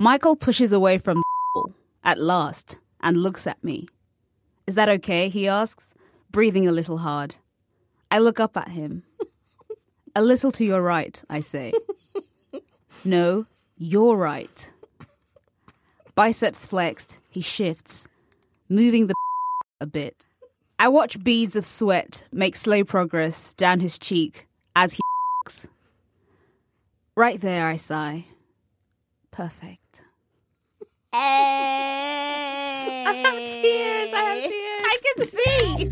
[0.00, 1.20] Michael pushes away from
[1.54, 1.72] the
[2.04, 3.88] at last and looks at me.
[4.68, 5.28] Is that okay?
[5.28, 5.92] He asks,
[6.30, 7.34] breathing a little hard.
[8.08, 9.02] I look up at him.
[10.14, 11.72] a little to your right, I say.
[13.04, 14.70] no, you're right.
[16.14, 18.06] Biceps flexed, he shifts,
[18.68, 19.14] moving the
[19.80, 20.26] a bit.
[20.78, 24.46] I watch beads of sweat make slow progress down his cheek
[24.76, 25.00] as he
[27.16, 28.26] Right there, I sigh.
[29.32, 29.87] Perfect.
[31.18, 33.04] Hey.
[33.04, 34.14] I have tears.
[34.14, 34.82] I have tears.
[34.84, 35.90] I can see.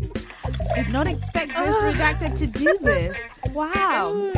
[0.73, 3.17] Did not expect this redacted to do this.
[3.53, 4.31] Wow.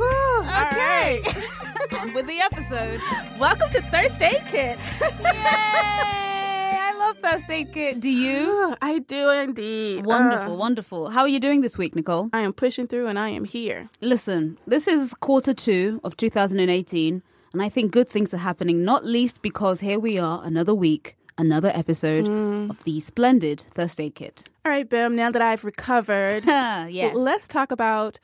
[0.00, 1.20] Oh, okay.
[2.00, 3.02] On with the episode.
[3.38, 4.80] Welcome to Thirst Aid Kit.
[5.22, 6.33] Yay!
[7.22, 8.00] Love First Aid Kit.
[8.00, 8.74] Do you?
[8.82, 10.06] I do indeed.
[10.06, 11.10] Wonderful, Uh, wonderful.
[11.10, 12.30] How are you doing this week, Nicole?
[12.32, 13.88] I am pushing through and I am here.
[14.00, 19.04] Listen, this is quarter two of 2018, and I think good things are happening, not
[19.04, 22.26] least because here we are, another week, another episode
[22.70, 24.48] of the splendid Thirst Aid Kit.
[24.64, 27.14] All right, Bim, now that I've recovered, yes.
[27.14, 28.18] let's talk about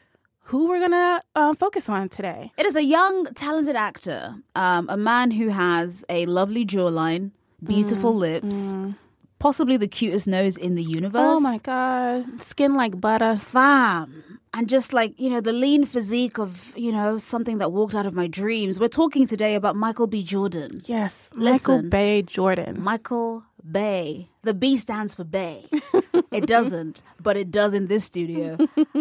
[0.44, 2.50] who we're going to um, focus on today.
[2.58, 7.30] It is a young, talented actor, um, a man who has a lovely jawline,
[7.62, 8.94] beautiful mm, lips, mm.
[9.38, 11.20] possibly the cutest nose in the universe.
[11.22, 12.42] Oh my God.
[12.42, 13.36] Skin like butter.
[13.36, 14.38] fam.
[14.52, 18.04] And just like, you know, the lean physique of, you know, something that walked out
[18.04, 18.80] of my dreams.
[18.80, 20.24] We're talking today about Michael B.
[20.24, 20.82] Jordan.
[20.86, 21.30] Yes.
[21.34, 21.88] Michael Listen.
[21.88, 22.82] Bay Jordan.
[22.82, 24.28] Michael Bay.
[24.42, 25.66] The B stands for Bay.
[26.32, 28.56] it doesn't, but it does in this studio.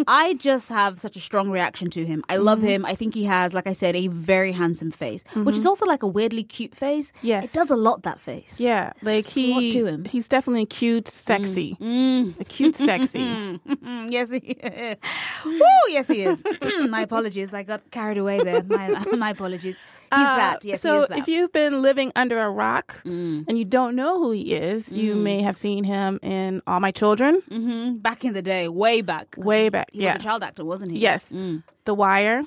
[0.06, 2.22] I just have such a strong reaction to him.
[2.28, 2.68] I love mm-hmm.
[2.68, 2.84] him.
[2.84, 5.68] I think he has, like I said, a very handsome face, which is mm-hmm.
[5.68, 7.12] also like a weirdly cute face.
[7.22, 7.44] Yes.
[7.44, 8.60] It does a lot, that face.
[8.60, 10.04] Yeah, like he to him.
[10.04, 11.76] he's definitely cute, sexy.
[11.80, 12.10] Mm.
[12.10, 12.40] Mm.
[12.40, 13.18] A cute, sexy.
[13.18, 14.96] Mm, yes, he is.
[14.96, 15.44] Mm.
[15.44, 16.44] Woo, yes, he is.
[16.90, 17.54] my apologies.
[17.54, 18.62] I got carried away there.
[18.62, 19.78] My, my apologies.
[20.12, 20.64] He's Uh, that.
[20.64, 21.18] Yes, so he is that.
[21.18, 25.14] if you've been living under a rock and you don't know who he is, you
[25.14, 29.34] may have seen him in All My Children, hmm Back in the day, way back.
[29.38, 29.88] way back.
[29.92, 30.98] He yeah, was a child actor, wasn't he?
[30.98, 31.62] yes, Mm.
[31.84, 32.42] The Wire.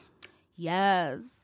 [0.58, 1.43] Yes.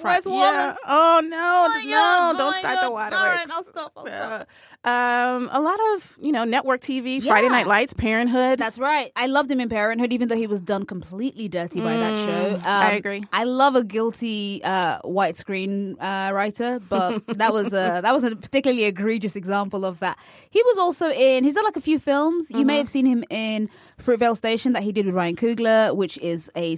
[0.00, 0.76] Where's yeah.
[0.86, 1.90] Oh no, my no!
[1.90, 3.50] God, oh don't my start the waterworks.
[3.50, 4.48] I'll stop, I'll stop.
[4.84, 8.58] Uh, um, a lot of you know network TV, Friday Night Lights, Parenthood.
[8.58, 9.10] That's right.
[9.16, 12.56] I loved him in Parenthood, even though he was done completely dirty by that show.
[12.56, 13.24] Um, I agree.
[13.32, 18.24] I love a guilty uh, white screen uh, writer, but that was a that was
[18.24, 20.18] a particularly egregious example of that.
[20.50, 21.44] He was also in.
[21.44, 22.50] He's done like a few films.
[22.50, 26.18] You may have seen him in Fruitvale Station that he did with Ryan Coogler, which
[26.18, 26.76] is a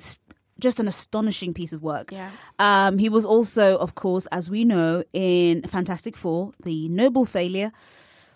[0.60, 2.12] just an astonishing piece of work.
[2.12, 2.30] Yeah.
[2.58, 7.72] Um, he was also, of course, as we know, in Fantastic Four, the Noble Failure.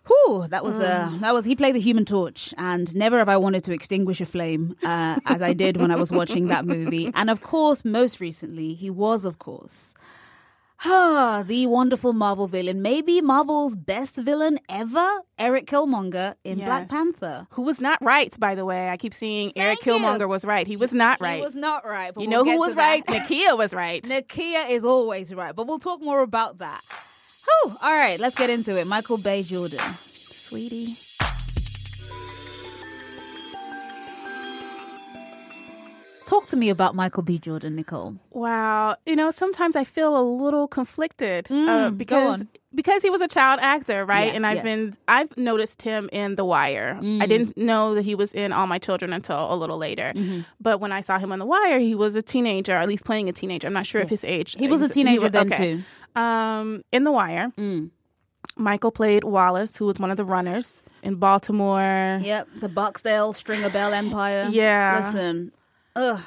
[0.06, 3.38] Whew, that was a that was he played the Human Torch, and never have I
[3.38, 7.10] wanted to extinguish a flame uh, as I did when I was watching that movie.
[7.14, 9.94] And of course, most recently, he was, of course,
[10.82, 17.46] the wonderful Marvel villain, maybe Marvel's best villain ever, Eric Killmonger in Black Panther.
[17.50, 18.88] who was not right, by the way.
[18.88, 19.92] I keep seeing Eric you.
[19.92, 20.66] Killmonger was right.
[20.66, 21.36] He was not right.
[21.38, 22.12] He was not right.
[22.14, 23.04] But you we'll know who was right?
[23.06, 24.02] Nakia was right.
[24.04, 26.80] Nakia is always right, but we'll talk more about that.
[27.44, 28.86] Whew, all right, let's get into it.
[28.86, 29.80] Michael Bay Jordan.
[30.12, 30.86] Sweetie.
[36.26, 37.38] Talk to me about Michael B.
[37.38, 38.16] Jordan, Nicole.
[38.30, 38.96] Wow.
[39.06, 43.20] You know, sometimes I feel a little conflicted uh, Mm, go because because he was
[43.20, 44.26] a child actor, right?
[44.28, 44.64] Yes, and I've yes.
[44.64, 46.98] been I've noticed him in The Wire.
[47.00, 47.22] Mm.
[47.22, 50.12] I didn't know that he was in All My Children until a little later.
[50.16, 50.40] Mm-hmm.
[50.60, 53.04] But when I saw him on The Wire, he was a teenager, or at least
[53.04, 53.66] playing a teenager.
[53.68, 54.56] I'm not sure of his age.
[54.58, 55.76] He was a teenager was- then okay.
[55.76, 56.20] too.
[56.20, 57.90] Um, in The Wire, Mm.
[58.56, 62.20] Michael played Wallace, who was one of the runners in Baltimore.
[62.22, 64.48] Yep, the Barksdale Stringer Bell Empire.
[64.50, 65.02] Yeah.
[65.04, 65.50] Listen,
[65.96, 66.20] ugh,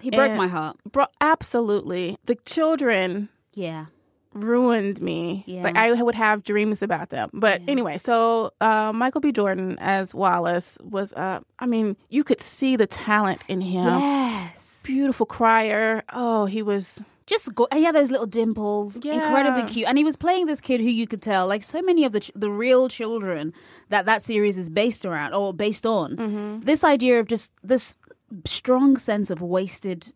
[0.00, 0.76] he broke And- my heart.
[0.90, 2.16] Bro, absolutely.
[2.26, 3.86] The children Yeah.
[4.32, 5.42] ruined me.
[5.46, 5.62] Yeah.
[5.62, 7.30] Like I would have dreams about them.
[7.32, 9.32] But anyway, so uh, Michael B.
[9.32, 11.12] Jordan as Wallace was.
[11.12, 13.84] Uh, I mean, you could see the talent in him.
[14.00, 14.82] Yes.
[14.86, 16.02] Beautiful crier.
[16.12, 16.94] Oh, he was.
[17.26, 17.68] Just go.
[17.70, 19.14] And he had those little dimples, Yeah.
[19.14, 19.86] incredibly cute.
[19.86, 22.18] And he was playing this kid who you could tell, like so many of the
[22.20, 23.52] ch- the real children
[23.88, 26.16] that that series is based around or based on.
[26.16, 26.60] Mm-hmm.
[26.62, 27.94] This idea of just this
[28.46, 30.12] strong sense of wasted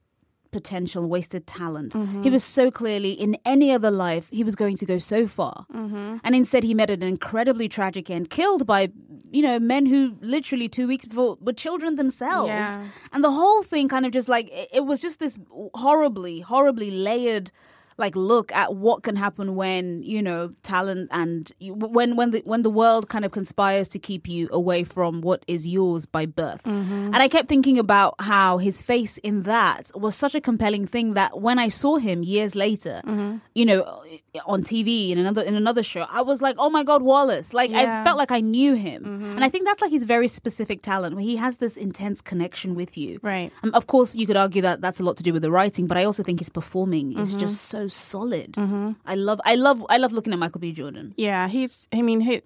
[0.50, 1.94] potential, wasted talent.
[1.94, 2.22] Mm-hmm.
[2.22, 5.66] He was so clearly in any other life he was going to go so far,
[5.74, 6.18] Mm-hmm.
[6.22, 8.90] and instead he met an incredibly tragic end, killed by
[9.32, 12.82] you know men who literally two weeks before were children themselves, Yeah.
[13.12, 15.38] and the whole thing kind of just like it, it was just this
[15.74, 17.50] horribly, horribly layered.
[17.96, 22.42] Like look at what can happen when you know talent and you, when when the
[22.44, 26.26] when the world kind of conspires to keep you away from what is yours by
[26.26, 26.64] birth.
[26.64, 27.06] Mm-hmm.
[27.06, 31.14] And I kept thinking about how his face in that was such a compelling thing
[31.14, 33.36] that when I saw him years later, mm-hmm.
[33.54, 36.84] you know, uh, on TV in another in another show, I was like, oh my
[36.84, 37.54] god, Wallace!
[37.54, 39.36] Like I felt like I knew him, mm-hmm.
[39.36, 42.74] and I think that's like his very specific talent where he has this intense connection
[42.74, 43.20] with you.
[43.22, 43.52] Right.
[43.62, 45.86] Um, of course, you could argue that that's a lot to do with the writing,
[45.86, 48.56] but I also think his performing is just so solid.
[49.04, 50.72] I love, I love, I love looking at Michael B.
[50.72, 51.14] Jordan.
[51.16, 51.88] Yeah, he's.
[51.92, 52.42] I mean, he,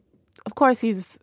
[0.46, 1.19] of course, he's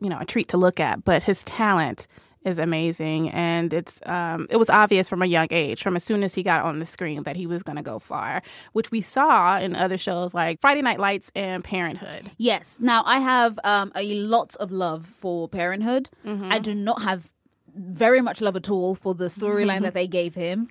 [0.00, 2.06] you know a treat to look at, but his talent
[2.44, 6.22] is amazing, and it's um, it was obvious from a young age, from as soon
[6.22, 9.00] as he got on the screen, that he was going to go far, which we
[9.02, 12.30] saw in other shows like Friday Night Lights and Parenthood.
[12.38, 12.78] Yes.
[12.80, 16.08] Now I have um, a lot of love for Parenthood.
[16.24, 17.30] I do not have
[17.74, 20.68] very much love at all for the storyline that they gave him.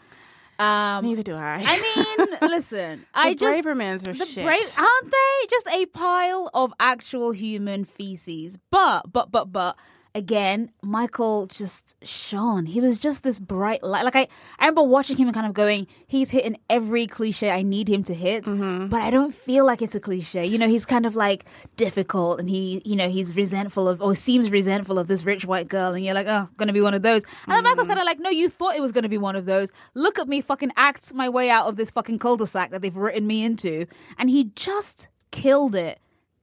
[0.60, 1.64] Um, Neither do I.
[1.66, 4.44] I mean, listen, I the just Bravermans are the shit.
[4.44, 9.78] brave aren't they just a pile of actual human feces but but but but
[10.16, 12.66] again michael just shone.
[12.66, 14.04] He was just this bright light.
[14.04, 14.28] Like i
[14.58, 18.04] i remember watching him and kind of going he's hitting every cliche i need him
[18.06, 18.88] to hit Mm-hmm.
[18.88, 20.46] but i don't feel like it's a cliche.
[20.46, 21.46] You know he's kind of like
[21.76, 25.68] difficult and he you know he's resentful of or seems resentful of this rich white
[25.70, 27.24] girl and you're like oh gonna be one of those.
[27.48, 27.90] And then michael's Mm.
[27.92, 29.72] kind of like no you thought it was gonna be one of those.
[29.94, 33.28] Look at me fucking act my way out of this fucking cul-de-sac that they've written
[33.28, 33.86] me into.
[34.18, 36.00] And he just killed it.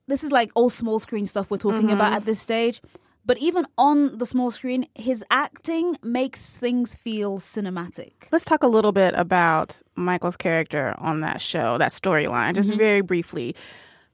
[0.07, 2.17] This is like all small screen stuff we're talking about Mm-hmm.
[2.17, 2.81] at this stage
[3.27, 8.69] but even on the small screen his acting makes things feel cinematic Let's talk a
[8.69, 12.79] little bit about Michael's character on that show, that storyline, just Mm-hmm.
[12.79, 13.55] very briefly.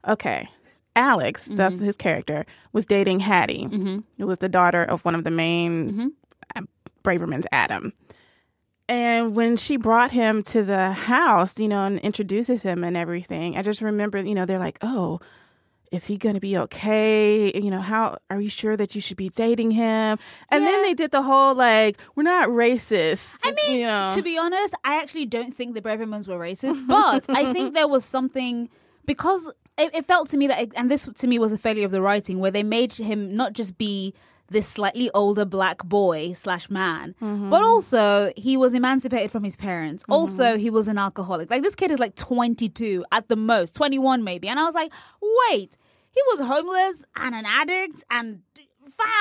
[0.08, 0.48] Okay.
[0.96, 1.84] Alex, that's Mm-hmm.
[1.86, 3.64] his character, was dating Hattie,
[4.18, 6.08] who was the daughter of one of the main Mm-hmm.
[6.56, 6.62] uh,
[7.04, 7.92] Bravermans, Adam.
[8.88, 13.56] And when she brought him to the house, you know, and introduces him and everything,
[13.56, 15.20] I just remember, you know, they're like, oh,
[15.92, 17.52] is he going to be okay?
[17.54, 20.18] You know, how are you sure that you should be dating him?
[20.48, 23.34] And then they did the whole like, we're not racist.
[23.44, 24.10] I mean, you know.
[24.14, 27.86] to be honest, I actually don't think the Bravermans were racist, but I think there
[27.86, 28.70] was something
[29.04, 29.46] because
[29.76, 32.00] it, it felt to me that, and this to me was a failure of the
[32.00, 34.14] writing, where they made him not just be
[34.52, 37.50] this slightly older black boy slash man, mm-hmm.
[37.50, 40.04] but also he was emancipated from his parents.
[40.04, 40.12] Mm-hmm.
[40.12, 41.50] Also, he was an alcoholic.
[41.50, 44.92] Like this kid is like 22 at the most, 21 maybe, and I was like,
[45.50, 45.76] wait,
[46.10, 48.42] he was homeless and an addict and.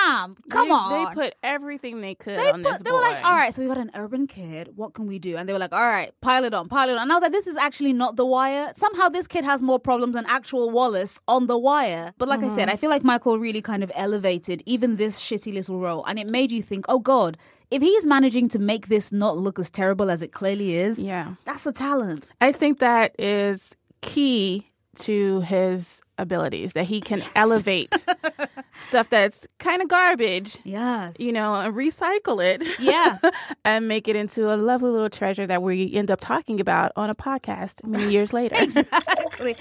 [0.05, 1.15] Fam, come they, on.
[1.15, 2.97] They put everything they could They, on this put, they boy.
[2.97, 4.69] were like, all right, so we got an urban kid.
[4.75, 5.37] What can we do?
[5.37, 6.99] And they were like, all right, pile it on, pile it on.
[7.03, 8.71] And I was like, this is actually not The Wire.
[8.75, 12.13] Somehow this kid has more problems than actual Wallace on The Wire.
[12.17, 12.69] But like I said, mm-hmm.
[12.71, 16.03] I feel like Michael really kind of elevated even this shitty little role.
[16.05, 17.37] And it made you think, oh God,
[17.69, 20.99] if he is managing to make this not look as terrible as it clearly is,
[20.99, 21.35] Yeah.
[21.45, 22.25] that's a talent.
[22.41, 27.93] I think that is key to his abilities, that he can elevate
[28.73, 31.15] stuff that's kind of garbage, Yes.
[31.19, 32.63] you know, and recycle it.
[32.79, 33.18] Yeah.
[33.65, 37.09] and make it into a lovely little treasure that we end up talking about on
[37.09, 38.56] a podcast many years later.
[38.59, 39.56] exactly.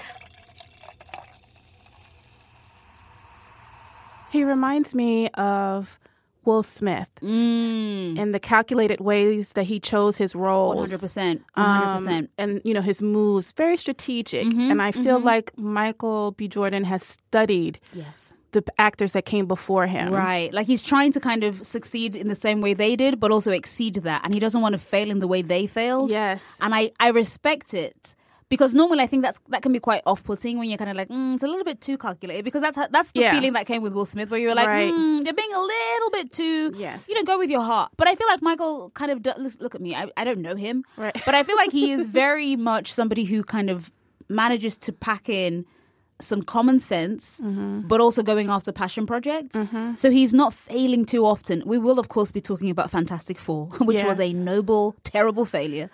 [4.31, 5.99] He reminds me of
[6.45, 8.17] Will Smith Mm.
[8.17, 10.89] and the calculated ways that he chose his roles.
[10.91, 11.41] 100%.
[11.57, 12.07] 100%.
[12.07, 16.47] um, and you know his moves very strategic Mm-hmm, and i feel like michael b
[16.47, 18.33] jordan has studied yes.
[18.51, 20.53] The actors that came before him Right.
[20.53, 23.51] Like he's trying to kind of succeed in the same way they did, but also
[23.51, 24.21] exceed that.
[24.23, 26.11] And he doesn't want to fail in the way they failed.
[26.11, 28.15] yes And I, I respect it.
[28.49, 31.07] Because normally I think that's that can be quite off-putting when you're kind of like,
[31.07, 32.43] mm, it's a little bit too calculated.
[32.43, 33.31] Because that's that's the Yeah.
[33.31, 34.91] feeling that came with Will Smith, where you were like, Right.
[34.93, 37.05] mm, you're being a little bit too, Yes.
[37.07, 37.91] you know, go with your heart.
[37.95, 39.95] But I feel like Michael kind of does, look at me.
[39.95, 41.15] I, I don't know him, Right.
[41.25, 43.89] but I feel like he is very much somebody who kind of
[44.27, 45.65] manages to pack in
[46.21, 47.87] some common sense, Mm-hmm.
[47.87, 49.55] but also going after passion projects.
[49.95, 51.63] So he's not failing too often.
[51.65, 55.89] We will, of course, be talking about Fantastic Four, which was a noble, terrible failure.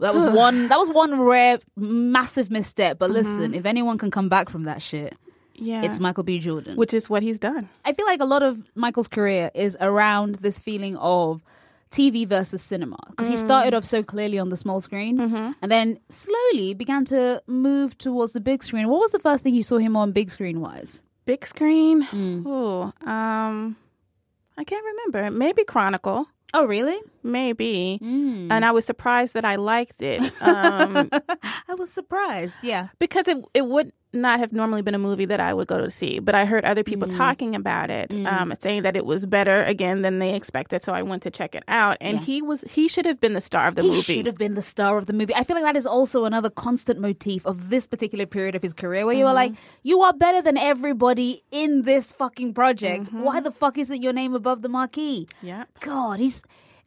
[0.00, 0.68] That was one.
[0.68, 2.98] That was one rare, massive misstep.
[2.98, 5.14] But listen, if anyone can come back from that shit,
[5.56, 6.40] yeah it's Michael B.
[6.40, 6.74] Jordan.
[6.76, 10.34] which is what he's done I feel like a lot of Michael's career is around
[10.46, 11.44] this feeling of
[11.90, 15.98] TV versus cinema because he started off so clearly on the small screen and then
[16.08, 18.88] slowly began to move towards the big screen.
[18.88, 21.02] What was the first thing you saw him on big screen wise?
[21.26, 22.42] big screen Mm.
[22.46, 23.76] oh um
[24.58, 26.98] i can't remember maybe chronicle Oh, really?
[27.22, 28.48] maybe Mm.
[28.50, 31.08] and i was surprised that i liked it um
[31.70, 32.56] I was surprised.
[32.62, 32.88] Yeah.
[32.98, 35.90] because it it would not have normally been a movie that I would go to
[35.90, 37.16] see, but I heard other people Mm.
[37.16, 40.82] talking about it, um, saying that it was better again than they expected.
[40.84, 42.24] So I went to check it out, and Yeah.
[42.24, 44.02] he was he should have been the star of the he movie.
[44.16, 45.34] should have been the star of the movie.
[45.34, 48.72] I feel like that is also another constant motif of this particular period of his
[48.72, 49.78] career where you are like, Mm-hmm.
[49.82, 53.04] you are better than everybody in this fucking project.
[53.06, 53.22] Mm-hmm.
[53.22, 55.28] Why the fuck isn't your name above the marquee?
[55.42, 55.64] Yeah.
[55.80, 56.42] God, he's.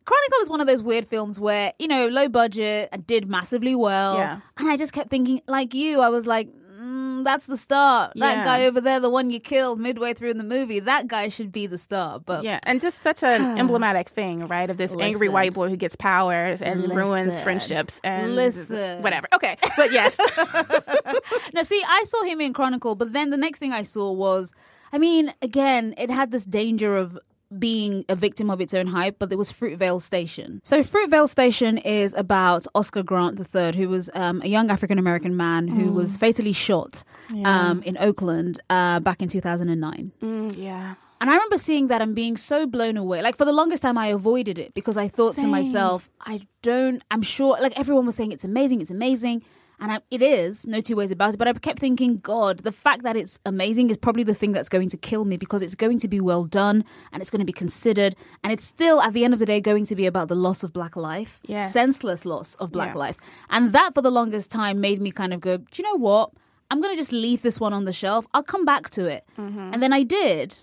[0.06, 3.76] Chronicle is one of those weird films where, you know, low budget and did massively
[3.76, 4.16] well.
[4.18, 4.40] Yeah.
[4.58, 8.12] And I just kept thinking, like you, I was like, mm, that's the star.
[8.16, 11.30] That guy over there, the one you killed midway through in the movie, that guy
[11.30, 12.20] should be the star.
[12.20, 14.70] But Yeah, and just such an emblematic thing, right?
[14.70, 19.02] Of this angry white boy who gets powers and ruins friendships and Listen.
[19.02, 19.28] whatever.
[19.34, 20.20] Okay, but yes,
[21.54, 24.52] now, see, I saw him in Chronicle, but then the next thing I saw was,
[24.92, 27.18] I mean, again, it had this danger of
[27.58, 30.62] being a victim of its own hype, but it was Fruitvale Station.
[30.64, 35.38] So Fruitvale Station is about Oscar Grant III, who was um, a young African American
[35.38, 37.04] man who was fatally shot
[37.46, 40.12] um, in Oakland uh, back in 2009.
[40.22, 43.22] Mm, yeah, And I remember seeing that and being so blown away.
[43.22, 47.02] Like for the longest time, I avoided it because I thought to myself, I don't,
[47.10, 49.44] I'm sure, like everyone was saying, it's amazing, it's amazing.
[49.80, 51.38] And I, it is, no two ways about it.
[51.38, 54.70] But I kept thinking, God, the fact that it's amazing is probably the thing that's
[54.70, 57.46] going to kill me because it's going to be well done and it's going to
[57.46, 58.16] be considered.
[58.44, 60.64] And it's still, at the end of the day, going to be about the loss
[60.64, 61.74] of black life, Yes.
[61.74, 63.00] senseless loss of black Yeah.
[63.06, 63.18] life.
[63.52, 66.32] And that, for the longest time, made me kind of go, do you know what?
[66.72, 68.26] I'm going to just leave this one on the shelf.
[68.34, 69.26] I'll come back to it.
[69.38, 69.74] Mm-hmm.
[69.74, 70.58] And then I did.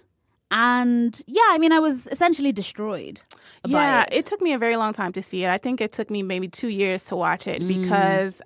[0.50, 3.20] And yeah, I mean, I was essentially destroyed.
[3.62, 4.02] by yeah.
[4.02, 4.12] it.
[4.12, 5.50] It took me a very long time to see it.
[5.50, 7.54] I think it took me maybe two years to watch Mm.
[7.54, 8.42] it because.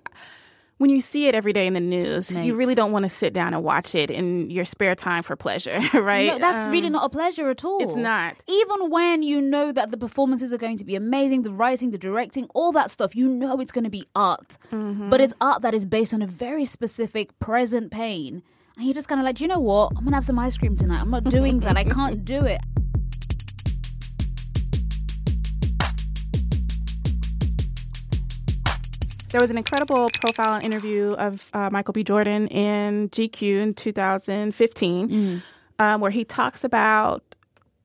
[0.79, 2.45] When you see it every day in the news, Mate.
[2.45, 5.35] you really don't want to sit down and watch it in your spare time for
[5.35, 6.27] pleasure, right?
[6.27, 7.83] No, that's Um, really not a pleasure at all.
[7.83, 8.35] it's not.
[8.47, 11.97] Even when you know that the performances are going to be amazing, the writing, the
[11.97, 14.57] directing, all that stuff, you know it's going to be art.
[14.71, 15.09] Mm-hmm.
[15.09, 18.41] But it's art that is based on a very specific present pain.
[18.77, 19.89] And you're just kind of like, "Do you know what?
[19.97, 21.01] I'm going to have some ice cream tonight.
[21.01, 21.75] I'm not doing that.
[21.75, 22.61] I can't do it.
[29.31, 32.03] There was an incredible profile and interview of uh, Michael B.
[32.03, 35.43] Jordan in GQ in 2015,
[35.77, 37.23] um, where he talks about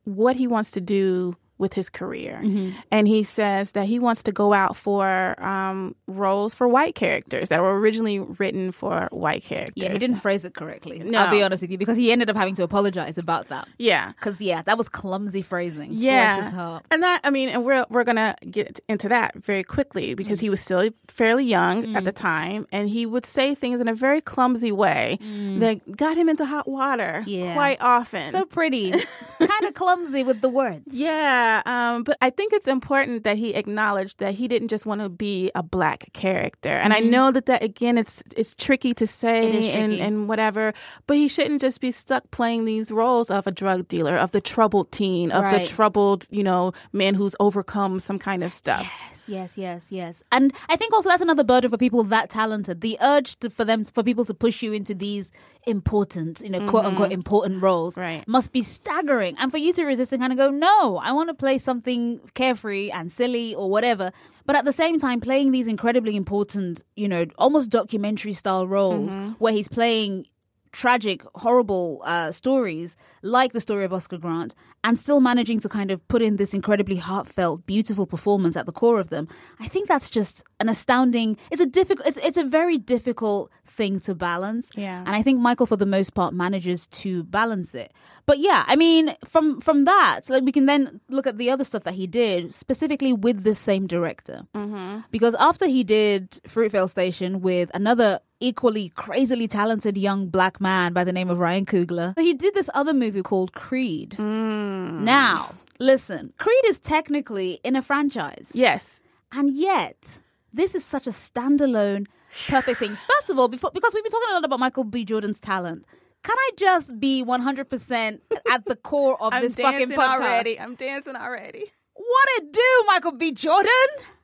[0.05, 2.41] what he wants to do with his career.
[2.43, 2.79] Mm-hmm.
[2.91, 7.49] And he says that he wants to go out for um, roles for white characters
[7.49, 9.75] that were originally written for white characters.
[9.77, 10.99] Yeah, he didn't phrase it correctly.
[10.99, 11.21] No.
[11.21, 13.69] I'll be honest with you, because he ended up having to apologize about that.
[13.79, 14.13] Yeah.
[14.13, 15.93] Because, yeah, that was clumsy phrasing.
[15.93, 16.85] Yeah, Bless his heart.
[16.91, 20.43] and that I mean, and we're we're gonna get into that very quickly because mm.
[20.43, 22.05] he was still fairly young at mm.
[22.05, 25.61] the time, and he would say things in a very clumsy way mm.
[25.61, 27.55] that got him into hot water Yeah.
[27.55, 28.33] quite often.
[28.33, 28.91] So pretty.
[29.39, 30.83] kind of clumsy with the words.
[30.91, 35.01] yeah, um, but I think it's important that he acknowledged that he didn't just want
[35.01, 39.07] to be a black character, and I know that that again, it's it's tricky to
[39.07, 39.59] say Mm-hmm.
[39.59, 40.73] Is and and whatever,
[41.07, 44.41] but he shouldn't just be stuck playing these roles of a drug dealer, of the
[44.41, 45.61] troubled teen, of Right.
[45.61, 48.83] the troubled, you know, man who's overcome some kind of stuff.
[48.83, 50.23] Yes, yes, yes, yes.
[50.33, 52.81] And I think also that's another burden for people that talented.
[52.81, 55.33] The urge to, for them, for people to push you into these
[55.67, 58.27] important, you know, quote unquote important roles Right.
[58.29, 59.37] must be staggering.
[59.39, 62.21] And for you to resist and kind of go, no, I want to play something
[62.35, 64.13] carefree and silly or whatever.
[64.47, 69.17] But at the same time, playing these incredibly important, you know, almost documentary style roles
[69.17, 69.31] mm-hmm.
[69.33, 70.27] where he's playing
[70.75, 75.91] tragic, horrible uh, stories like the story of Oscar Grant, and still managing to kind
[75.91, 79.29] of put in this incredibly heartfelt, beautiful performance at the core of them.
[79.61, 81.39] I think that's just an astounding.
[81.51, 82.09] It's a difficult.
[82.09, 84.71] It's, it's a very difficult thing to balance.
[84.77, 84.99] Yeah.
[84.99, 87.93] and I think Michael, for the most part, manages to balance it.
[88.27, 91.65] But yeah, I mean, from from that, like we can then look at the other
[91.65, 95.01] stuff that he did specifically with this same director, mm-hmm.
[95.11, 101.05] because after he did Fruitvale Station with another equally crazily talented young black man by
[101.05, 102.19] the name of Ryan Coogler.
[102.19, 104.15] He did this other movie called Creed.
[104.15, 105.05] Hmm.
[105.05, 108.53] Now, listen, Creed is technically in a franchise.
[108.55, 109.01] Yes.
[109.33, 110.21] And yet,
[110.53, 112.07] this is such a standalone,
[112.49, 112.97] perfect thing.
[113.17, 115.05] First of all, before, because we've been talking a lot about Michael B.
[115.05, 115.85] Jordan's talent,
[116.23, 120.21] can I just be 100% at the core of this fucking podcast?
[120.21, 120.59] already.
[120.59, 121.71] I'm dancing already.
[121.95, 123.33] What it do, Michael B.
[123.33, 123.71] Jordan?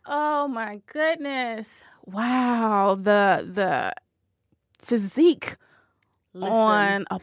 [0.07, 1.69] Oh my goodness.
[2.07, 2.95] Wow.
[2.97, 3.93] The the
[4.79, 5.57] physique
[6.33, 6.53] Listen.
[6.53, 7.19] on a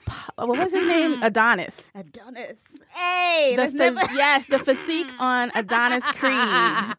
[0.45, 1.19] what was his name?
[1.23, 1.81] Adonis.
[1.95, 2.63] Adonis.
[2.89, 6.93] Hey, The never- yes, the physique on Adonis Creed.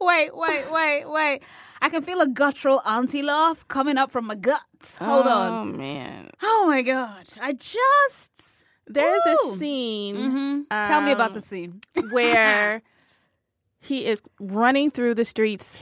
[0.00, 1.42] wait, wait, wait, wait.
[1.82, 4.98] I can feel a guttural auntie laugh coming up from my guts.
[4.98, 5.52] Hold oh, on.
[5.52, 6.30] Oh man.
[6.42, 7.26] Oh my god.
[7.40, 8.64] I just.
[8.88, 9.52] There's Ooh.
[9.54, 10.86] a scene Mhm.
[10.86, 11.80] Tell me about um, the scene.
[12.12, 12.82] where
[13.80, 15.76] he is running through the streets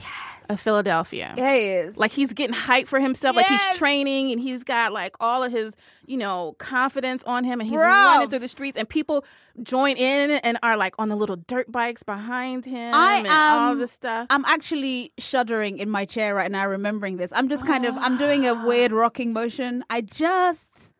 [0.49, 1.33] of Philadelphia.
[1.37, 1.97] Yeah, he is.
[1.97, 3.35] Like he's getting hype for himself.
[3.35, 5.73] Like he's training and he's got like all of his,
[6.05, 7.87] you know, confidence on him and he's Bro.
[7.87, 9.25] running through the streets and people
[9.63, 13.71] join in and are like on the little dirt bikes behind him I and all
[13.71, 14.27] am- this stuff.
[14.29, 17.31] I'm actually shuddering in my chair right now, remembering this.
[17.33, 18.65] I'm just kind of, I'm doing a ah.
[18.65, 19.83] weird rocking motion.
[19.89, 20.93] I just,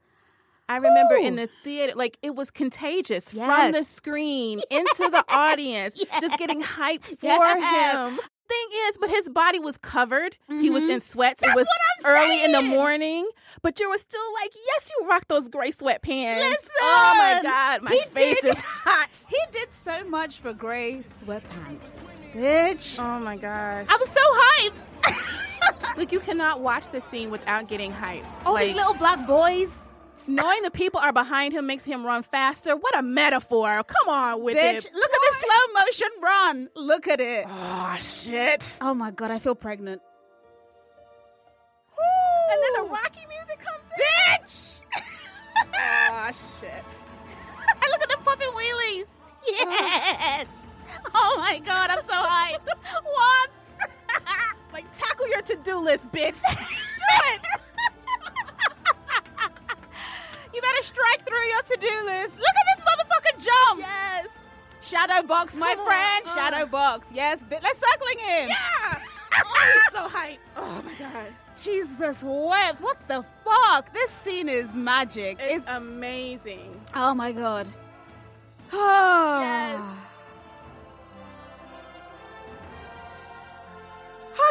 [0.68, 5.94] I remember in the theater, like it was contagious from the screen into the audience,
[6.20, 8.18] just getting hype for Yes.
[8.18, 8.20] him.
[8.48, 10.38] Thing is, but his body was covered.
[10.48, 11.00] He was in mm-hmm.
[11.00, 11.42] sweats.
[11.42, 13.28] That's it was what I'm early in the morning,
[13.64, 16.38] but you were still like, yes, you rock those gray sweatpants.
[16.38, 19.10] Listen, oh my god, my face did- is hot.
[19.28, 22.00] he did so much for gray sweatpants.
[22.34, 23.00] Bitch.
[23.00, 23.88] Oh my God.
[23.90, 25.98] I was so hyped.
[25.98, 28.26] Look, you cannot watch this scene without getting hyped.
[28.46, 29.82] All like, these little black boys.
[30.28, 32.76] Knowing the people are behind him makes him run faster.
[32.76, 33.84] What a metaphor.
[33.84, 34.60] Come on with it.
[34.60, 34.94] Bitch, it.
[34.94, 36.70] look at this slow motion run.
[36.76, 37.46] Look at it.
[37.48, 38.78] Oh, shit.
[38.82, 40.02] Oh my god, I feel pregnant.
[42.52, 44.46] And then the Rocky music comes in.
[44.46, 44.72] Bitch!
[45.78, 46.84] Oh, shit.
[47.82, 49.08] I look at the puppet wheelies.
[49.48, 50.48] Yes.
[51.14, 52.68] Oh my god, I'm so hyped.
[53.04, 53.50] What?
[54.74, 56.42] Like, tackle your to do list, bitch.
[56.42, 56.66] Do
[57.34, 57.42] it.
[60.56, 62.36] You better strike through your to-do list.
[62.38, 63.80] Look at this motherfucker jump.
[63.82, 64.28] Yes.
[64.82, 66.26] Shadow box, my Come friend.
[66.28, 66.36] uh.
[66.36, 67.08] Shadow box.
[67.12, 68.50] Yes, let's circling him.
[68.50, 69.00] Yeah.
[69.38, 70.40] Oh, he's so hype.
[70.56, 71.28] Oh, my God.
[71.62, 72.80] Jesus wept.
[72.80, 73.92] What the fuck?
[73.94, 75.38] This scene is magic.
[75.42, 76.80] It's, It's, amazing.
[76.96, 77.68] oh my god.
[78.72, 79.40] Oh.
[79.42, 79.82] Yes.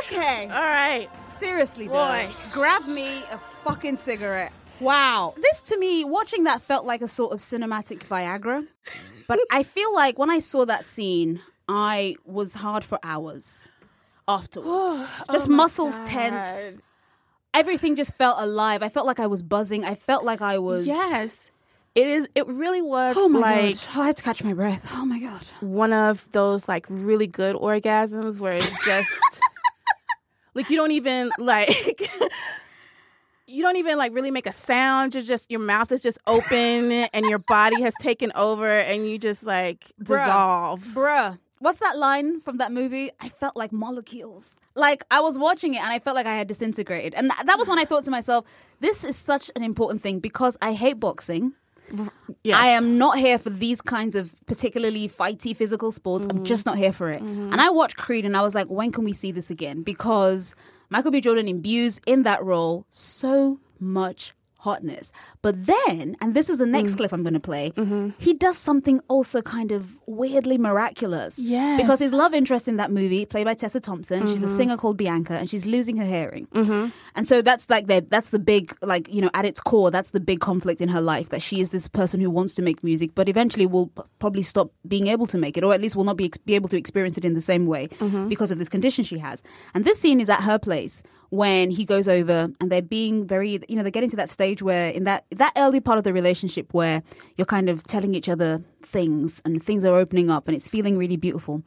[0.07, 0.49] Okay.
[0.53, 1.09] All right.
[1.29, 1.95] Seriously, though.
[1.95, 2.29] Boy.
[2.53, 4.53] Grab me a fucking cigarette.
[4.81, 5.35] Wow.
[5.37, 8.67] This to me, watching that felt like a sort of cinematic Viagra.
[9.29, 13.69] But I feel like when I saw that scene, I was hard for hours
[14.29, 14.71] afterwards.
[15.29, 16.07] Oh just Oh muscles God.
[16.07, 16.79] tense.
[17.55, 18.83] Everything just felt alive.
[18.83, 19.85] I felt like I was buzzing.
[19.85, 20.87] I felt like I was.
[20.87, 21.51] Yes.
[21.95, 22.29] It is.
[22.35, 23.85] It really was Oh my like god.
[23.97, 24.91] Oh, I had to catch my breath.
[24.95, 25.47] Oh my god.
[25.61, 29.09] one of those like really good orgasms where it's just
[30.55, 32.11] like you don't even like
[33.47, 35.15] you don't even like really make a sound.
[35.15, 39.19] You're just your mouth is just open and your body has taken over and you
[39.19, 40.25] just like Bruh.
[40.25, 40.85] dissolve.
[40.95, 41.39] Bruh.
[41.59, 43.11] What's that line from that movie?
[43.21, 44.57] I felt like molecules.
[44.75, 47.15] Like I was watching it and I felt like I had disintegrated.
[47.15, 48.45] And th- that was when I thought to myself,
[48.81, 51.53] this is such an important thing because I hate boxing.
[52.43, 52.59] Yes.
[52.59, 56.27] I am not here for these kinds of particularly fighty physical sports.
[56.27, 56.45] I'm mm-hmm.
[56.45, 57.23] just not here for it.
[57.23, 57.53] Mm-hmm.
[57.53, 59.83] And I watched Creed and I was like, when can we see this again?
[59.83, 60.55] Because
[60.91, 61.21] Michael B.
[61.21, 64.33] Jordan imbues in that role so much
[64.65, 65.13] hotness.
[65.43, 66.97] But then, and this is the next mm.
[66.99, 68.11] clip I'm going to play, mm-hmm.
[68.19, 71.39] he does something also kind of weirdly miraculous.
[71.39, 71.77] Yeah.
[71.77, 74.57] Because his love interest in that movie, played by Tessa Thompson, she's a mm-hmm.
[74.57, 76.47] singer called Bianca, and she's losing her hearing.
[76.49, 76.89] Mm-hmm.
[77.15, 80.11] And so that's like the, that's the big like you know at its core that's
[80.11, 82.83] the big conflict in her life that she is this person who wants to make
[82.83, 86.05] music but eventually will probably stop being able to make it or at least will
[86.05, 87.89] not be ex- be able to experience it in the same way
[88.29, 89.43] because of this condition she has.
[89.75, 93.61] And this scene is at her place when he goes over and they're being very
[93.69, 96.13] you know they're getting to that stage where in that that early part of the
[96.13, 97.03] relationship where
[97.37, 100.99] you're kind of telling each other things and things are opening up and it's feeling
[100.99, 101.63] really beautiful.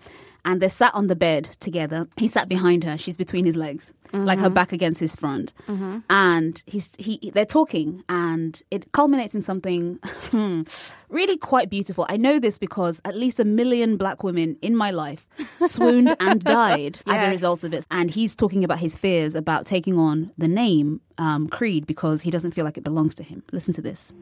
[0.45, 2.07] And they're sat on the bed together.
[2.15, 2.97] He sat behind her.
[2.97, 4.53] She's between his legs like her uh-huh.
[4.53, 5.51] back against his front.
[5.67, 5.99] Uh-huh.
[6.09, 9.99] And he's he they're talking and it culminates in something
[10.31, 10.61] hmm,
[11.09, 12.05] really quite beautiful.
[12.07, 15.27] I know this because at least a million black women in my life
[15.63, 17.85] swooned and died as a result of it.
[17.91, 22.31] And he's talking about his fears about taking on the name um, creed because he
[22.31, 23.43] doesn't feel like it belongs to him.
[23.51, 24.13] Listen to this.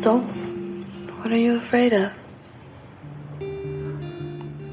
[0.00, 2.12] So, what are you afraid of?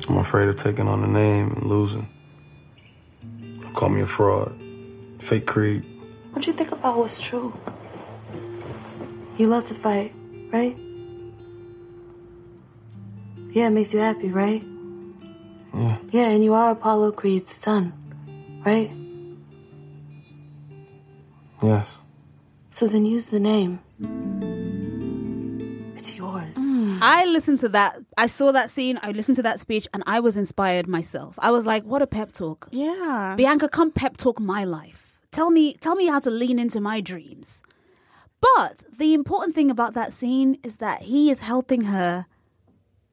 [0.08, 2.08] I'm afraid of taking on the name and losing.
[3.74, 4.56] Call me a fraud.
[5.20, 5.84] Fake Creed.
[6.32, 7.54] What you think about what's true?
[9.38, 10.14] You love to fight,
[10.52, 10.78] right?
[13.52, 14.64] Yeah, it makes you happy, right?
[15.74, 15.98] Yeah.
[16.12, 17.94] Yeah, and you are Apollo Creed's son,
[18.66, 18.92] right?
[21.64, 21.98] Yes.
[22.70, 23.80] So then use the name.
[27.02, 27.98] I listened to that.
[28.18, 29.00] I saw that scene.
[29.02, 31.38] I listened to that speech, and I was inspired myself.
[31.40, 33.36] I was like, "What a pep talk, Yeah.
[33.38, 33.70] Bianca!
[33.70, 35.20] Come pep talk my life.
[35.32, 37.62] Tell me, tell me how to lean into my dreams."
[38.42, 42.26] But the important thing about that scene is that he is helping her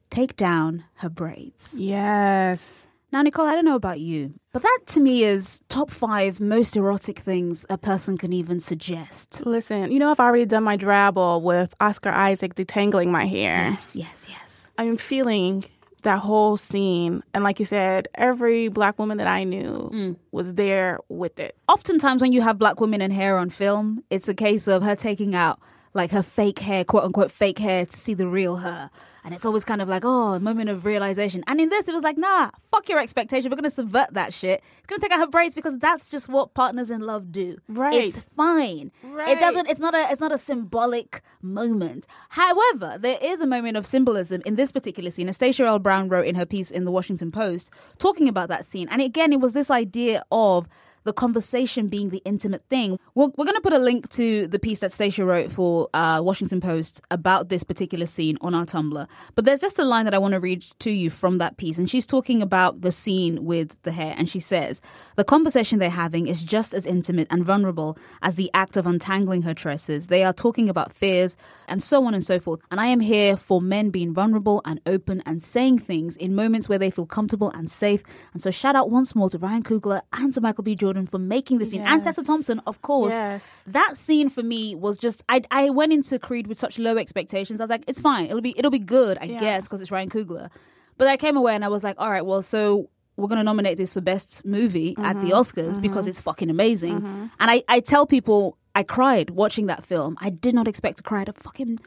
[0.09, 1.75] take down her braids.
[1.79, 2.83] Yes.
[3.11, 6.77] Now, Nicole, I don't know about you, but that to me is top five most
[6.77, 9.45] erotic things a person can even suggest.
[9.45, 13.71] Listen, you know I've already done my drabble with Oscar Isaac detangling my hair.
[13.71, 14.71] Yes, yes, yes.
[14.77, 15.65] I'm feeling
[16.03, 17.23] that whole scene.
[17.33, 20.15] And like you said, every black woman that I knew Mm.
[20.31, 21.55] was there with it.
[21.69, 24.95] Oftentimes, when you have black women in hair on film, it's a case of her
[24.95, 25.59] taking out
[25.93, 28.89] like her fake hair, quote unquote fake hair, to see the real her.
[29.23, 31.43] And it's always kind of like, oh, a moment of realization.
[31.47, 33.49] And in this, it was like, nah, fuck your expectation.
[33.49, 34.63] We're going to subvert that shit.
[34.77, 37.57] It's going to take out her braids because that's just what partners in love do.
[37.67, 37.93] Right.
[37.93, 38.91] It's fine.
[39.03, 39.29] Right.
[39.29, 42.05] It doesn't, it's not a, it's not a symbolic moment.
[42.29, 45.27] However, there is a moment of symbolism in this particular scene.
[45.27, 45.79] Anastasia L.
[45.79, 48.87] Brown wrote in her piece in the Washington Post talking about that scene.
[48.91, 50.67] And again, it was this idea of
[51.03, 52.97] the conversation being the intimate thing.
[53.15, 56.21] We're, we're going to put a link to the piece that Stacia wrote for uh,
[56.23, 59.07] Washington Post about this particular scene on our Tumblr.
[59.35, 61.77] But there's just a line that I want to read to you from that piece.
[61.77, 64.13] And she's talking about the scene with the hair.
[64.17, 64.81] And she says,
[65.15, 69.41] The conversation they're having is just as intimate and vulnerable as the act of untangling
[69.43, 70.07] her tresses.
[70.07, 71.35] They are talking about fears
[71.67, 72.59] and so on and so forth.
[72.71, 76.69] And I am here for men being vulnerable and open and saying things in moments
[76.69, 78.03] where they feel comfortable and safe.
[78.33, 80.75] And so shout out once more to Ryan Coogler and to Michael B.
[80.75, 81.81] Jordan for making the scene.
[81.81, 83.11] And Tessa Thompson, of course.
[83.13, 83.61] Yes.
[83.67, 87.59] That scene for me was just I I went into Creed with such low expectations.
[87.59, 88.25] I was like, it's fine.
[88.25, 89.39] It'll be it'll be good, I Yeah.
[89.39, 90.49] guess, because it's Ryan Coogler.
[90.97, 93.43] But I came away and I was like, all right, well, so we're going to
[93.43, 95.27] nominate this for best movie at Mm-hmm.
[95.27, 96.95] the Oscars because it's fucking amazing.
[97.39, 100.17] And I, I tell people I cried watching that film.
[100.19, 101.79] I did not expect to cry at a fucking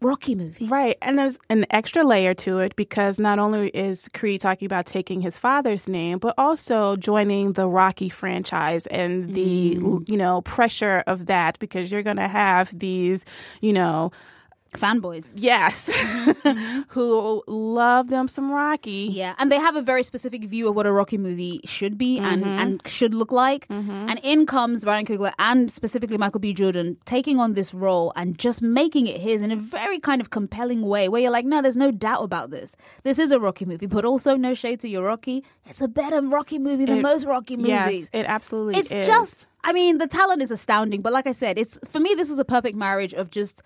[0.00, 0.68] Rocky movie.
[0.68, 0.96] Right.
[1.02, 5.20] And there's an extra layer to it because not only is Creed talking about taking
[5.20, 10.08] his father's name, but also joining the Rocky franchise and the, Mm.
[10.08, 13.24] you know, pressure of that because you're going to have these,
[13.60, 14.12] you know,
[14.74, 15.32] Fanboys.
[15.34, 15.88] yes,
[16.88, 19.08] who love them some Rocky.
[19.10, 22.18] Yeah, and they have a very specific view of what a Rocky movie should be
[22.18, 22.58] and, Mm-hmm.
[22.58, 23.66] and should look like.
[23.70, 26.52] And in comes Ryan Coogler and specifically Michael B.
[26.52, 30.30] Jordan taking on this role and just making it his in a very kind of
[30.30, 32.76] compelling way where you're like, no, there's no doubt about this.
[33.02, 35.44] This is a Rocky movie, but also no shade to your Rocky.
[35.66, 37.68] It's a better Rocky movie than It- most Rocky movies.
[37.70, 39.06] Yes, it absolutely it's is.
[39.06, 42.30] just i mean the talent is astounding but like i said it's for me this
[42.30, 43.60] was a perfect marriage of just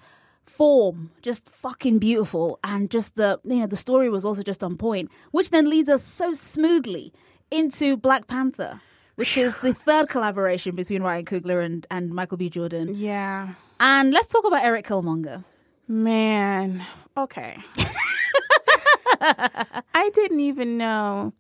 [0.47, 4.77] form just fucking beautiful and just the you know the story was also just on
[4.77, 7.13] point which then leads us so smoothly
[7.51, 8.81] into black panther
[9.17, 12.49] which is the third collaboration between Ryan Coogler and, and Michael B.
[12.49, 12.95] Jordan.
[12.95, 13.55] Yeah.
[13.79, 15.45] And let's talk about Eric Killmonger.
[15.89, 16.85] Man.
[17.17, 17.59] Okay.
[19.21, 21.33] I didn't even know.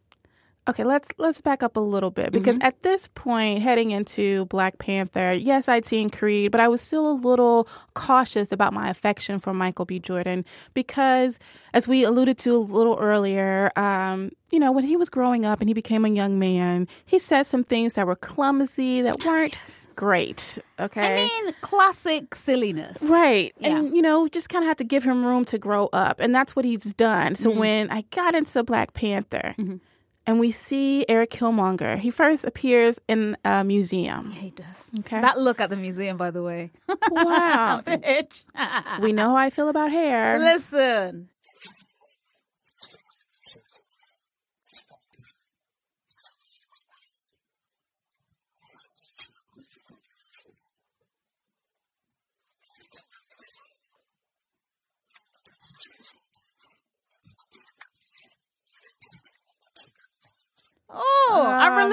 [0.68, 2.66] Okay, let's let's back up a little bit because Mm-hmm.
[2.66, 7.10] at this point, heading into Black Panther, yes, I'd seen Creed, but I was still
[7.10, 9.98] a little cautious about my affection for Michael B.
[9.98, 11.40] Jordan because,
[11.74, 15.60] as we alluded to a little earlier, um, you know, when he was growing up
[15.60, 19.58] and he became a young man, he said some things that were clumsy, that weren't
[19.96, 20.58] great.
[20.78, 23.02] Okay, I mean, classic silliness.
[23.02, 23.52] Right.
[23.58, 23.78] Yeah.
[23.78, 26.20] And, you know, just kind of had to give him room to grow up.
[26.20, 27.32] And that's what he's done.
[27.32, 27.42] Mm-hmm.
[27.42, 29.56] So when I got into Black Panther
[30.32, 34.30] and we see Eric Killmonger, he first appears in a museum.
[34.30, 34.90] He does.
[35.00, 35.20] Okay.
[35.20, 36.70] That look at the museum, by the way.
[37.10, 37.82] Wow.
[37.84, 38.44] Bitch.
[39.00, 40.38] we know how I feel about hair.
[40.38, 41.28] Listen.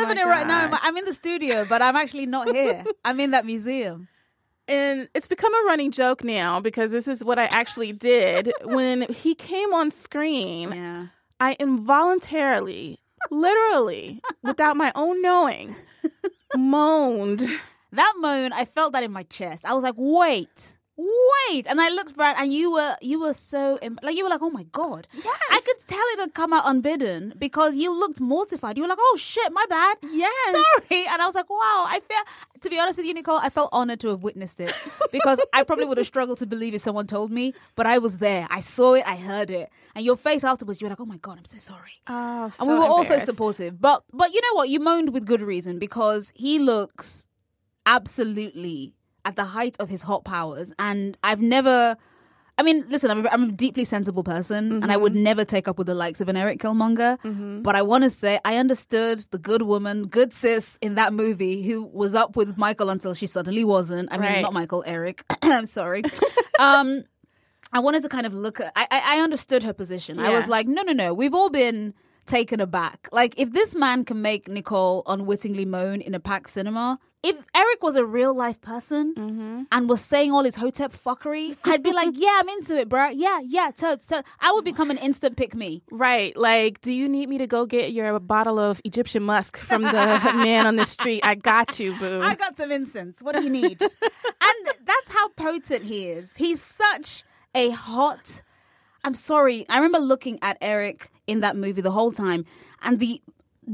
[0.07, 0.77] My it right now.
[0.81, 2.83] I'm in the studio, but I'm actually not here.
[3.05, 4.07] I'm in that museum.
[4.67, 8.51] And it's become a running joke now because this is what I actually did.
[8.63, 11.07] when he came on screen, Yeah.
[11.39, 12.99] I involuntarily,
[13.31, 15.75] literally, without my own knowing,
[16.55, 17.47] moaned.
[17.91, 19.65] That moment, I felt that in my chest.
[19.65, 21.67] I was like, wait, wait.
[21.67, 24.41] And I looked back and you were you were so im- like you were like,
[24.41, 25.07] oh my god.
[25.13, 25.25] Yes.
[25.51, 28.77] I could tell it had come out unbidden because you looked mortified.
[28.77, 29.97] You were like, oh shit, my bad.
[30.11, 30.55] Yes.
[30.55, 31.05] Sorry.
[31.07, 32.17] And I was like, wow, I feel
[32.61, 34.73] to be honest with you, Nicole, I felt honored to have witnessed it.
[35.11, 38.17] Because I probably would have struggled to believe if someone told me, but I was
[38.17, 38.47] there.
[38.49, 39.69] I saw it, I heard it.
[39.95, 41.91] And your face afterwards, you were like, oh my god, I'm so sorry.
[42.07, 43.79] Oh, And we were also supportive.
[43.79, 44.69] But but you know what?
[44.69, 47.27] You moaned with good reason because he looks
[47.85, 48.93] absolutely
[49.25, 50.73] at the height of his hot powers.
[50.79, 51.95] And I've never
[52.57, 55.69] I mean, listen, I'm a, I'm a deeply sensible person, and I would never take
[55.69, 57.63] up with the likes of an Eric Killmonger.
[57.63, 61.63] But I want to say, I understood the good woman, good sis in that movie
[61.63, 64.09] who was up with Michael until she suddenly wasn't.
[64.11, 64.41] I mean, Right.
[64.41, 65.23] not Michael, Eric.
[65.41, 66.03] I'm sorry.
[66.59, 67.05] um,
[67.71, 68.73] I wanted to kind of look at.
[68.75, 70.19] I, I I understood her position.
[70.19, 71.13] I was like, no, no, no.
[71.13, 71.93] We've all been
[72.29, 73.09] taken aback.
[73.11, 77.83] Like, if this man can make Nicole unwittingly moan in a packed cinema, if Eric
[77.83, 79.63] was a real life person Mm-hmm.
[79.73, 83.09] and was saying all his hotep fuckery, I'd be like, yeah, I'm into it, bro.
[83.09, 84.27] Yeah, yeah, totes, totes.
[84.39, 85.83] I would become an instant pick me.
[85.91, 86.35] Right.
[86.37, 89.91] Like, do you need me to go get your bottle of Egyptian musk from the
[90.35, 91.21] man on the street?
[91.25, 92.21] I got you, boo.
[92.21, 93.21] I got some incense.
[93.21, 93.81] What do you need?
[93.81, 96.31] and that's how potent he is.
[96.37, 98.43] He's such a hot.
[99.03, 99.65] I'm sorry.
[99.69, 102.45] I remember looking at Eric in that movie the whole time,
[102.81, 103.21] and the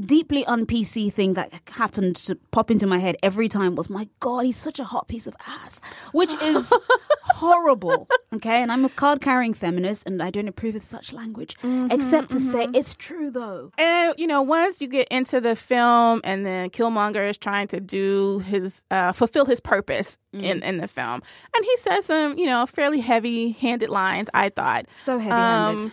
[0.04, 4.06] deeply un PC thing that happened to pop into my head every time was, my
[4.20, 5.80] God, he's such a hot piece of ass,
[6.12, 6.70] which is
[7.22, 8.06] horrible.
[8.34, 11.56] Okay, and I'm a card carrying feminist, and I don't approve of such language,
[11.90, 13.72] except to say it's true though.
[13.78, 17.80] And you know, once you get into the film, and then Killmonger is trying to
[17.80, 21.22] do his uh, fulfill his purpose in in the film,
[21.54, 24.28] and he says some you know fairly heavy handed lines.
[24.34, 25.84] I thought So heavy-handed.
[25.84, 25.92] Um,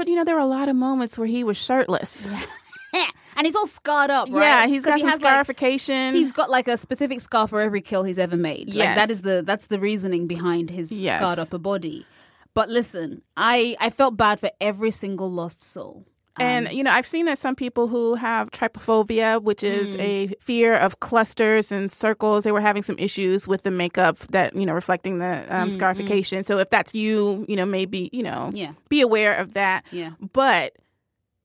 [0.00, 2.26] but you know, there were a lot of moments where he was shirtless.
[2.94, 4.66] Yeah, and he's all scarred up, right?
[4.66, 6.14] he's 'Cause got he some has, like, scarification.
[6.14, 8.74] He's got like a specific scar for every kill he's ever made.
[8.74, 11.20] Like that is the that's the reasoning behind his Yes.
[11.20, 12.06] scarred upper body.
[12.54, 16.06] But listen, I I felt bad for every single lost soul.
[16.38, 20.00] And you know, I've seen that some people who have trypophobia, which is Mm.
[20.00, 24.54] a fear of clusters and circles, they were having some issues with the makeup that
[24.54, 26.42] you know reflecting the um, scarification.
[26.44, 28.72] So if that's you, you know, maybe you know, Mm, Yeah.
[28.88, 29.84] be aware of that.
[29.90, 30.10] Yeah.
[30.32, 30.74] But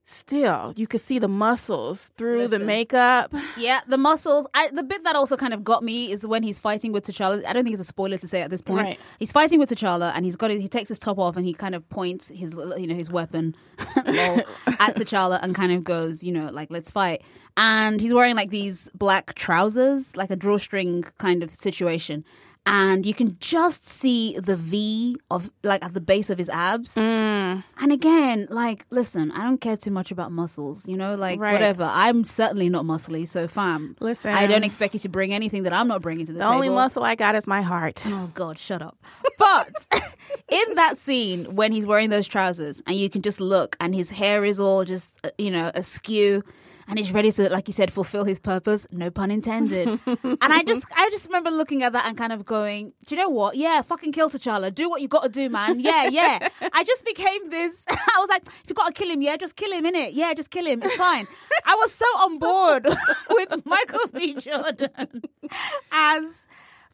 [0.05, 3.33] still, you could see the muscles through the makeup.
[3.57, 4.47] Yeah, the muscles.
[4.53, 7.43] I, the bit that also kind of got me is when he's fighting with T'Challa.
[7.45, 8.83] I don't think it's a spoiler to say at this point.
[8.83, 8.99] Right.
[9.19, 11.53] He's fighting with T'Challa, and he's got his, he takes his top off and he
[11.53, 13.55] kind of points his you know his weapon
[13.97, 17.23] at T'Challa and kind of goes you know like let's fight.
[17.57, 22.25] And he's wearing like these black trousers, like a drawstring kind of situation.
[22.67, 26.95] And you can just see the V of like at the base of his abs.
[26.95, 27.63] Mm.
[27.80, 31.54] And again, like, listen, I don't care too much about muscles, you know, like Right.
[31.54, 31.88] whatever.
[31.88, 33.95] I'm certainly not muscly, so fam.
[33.99, 34.32] Listen.
[34.34, 36.56] I don't expect you to bring anything that I'm not bringing to the, The table.
[36.56, 38.01] only muscle I got is my heart.
[38.08, 38.97] Oh God, shut up.
[39.38, 39.88] But
[40.49, 44.10] in that scene when he's wearing those trousers and you can just look and his
[44.10, 46.41] hair is all just uh, you know askew
[46.88, 49.88] and he's ready to like you said fulfill his purpose, no pun intended.
[50.06, 53.21] and I just I just remember looking at that and kind of going, "Do you
[53.21, 53.58] know what?
[53.58, 54.74] Yeah, fucking kill T'Challa.
[54.74, 55.80] Do what you got to do, man.
[55.80, 59.21] Yeah, yeah." I just became this I was like, "If you got to kill him,
[59.21, 60.10] yeah, just kill him, innit?
[60.13, 60.82] Yeah, just kill him.
[60.84, 61.28] It's fine."
[61.65, 62.88] I was so on board
[63.30, 64.36] with Michael B.
[64.36, 65.24] Jordan
[65.91, 66.48] as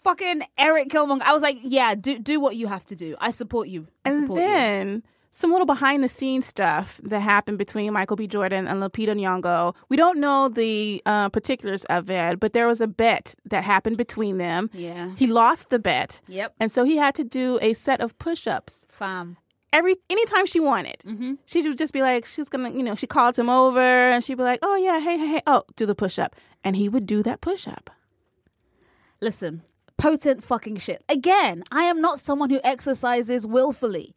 [0.04, 1.22] fucking Eric Killmonger.
[1.24, 3.16] I was like, yeah, do do what you have to do.
[3.20, 3.88] I support you.
[4.06, 5.02] I And support you.
[5.34, 8.28] Some little behind the scenes stuff that happened between Michael B.
[8.28, 9.74] Jordan and Lupita Nyong'o.
[9.88, 13.96] We don't know the uh, particulars of it, but there was a bet that happened
[13.98, 14.70] between them.
[14.74, 15.12] Yeah.
[15.15, 16.20] He lost the bet.
[16.28, 16.56] Yep.
[16.60, 19.38] And so he had to do a set of push-ups Fam.
[19.72, 20.98] every anytime she wanted.
[21.06, 21.36] Mm-hmm.
[21.46, 24.36] She would just be like, she's gonna, you know, she called him over and she'd
[24.36, 27.24] be like, oh yeah, hey, hey, hey, oh, do the push-up, and he would do
[27.24, 27.89] that push-up.
[29.22, 29.62] Listen,
[29.96, 31.06] potent fucking shit.
[31.08, 34.13] Again, I am not someone who exercises willfully.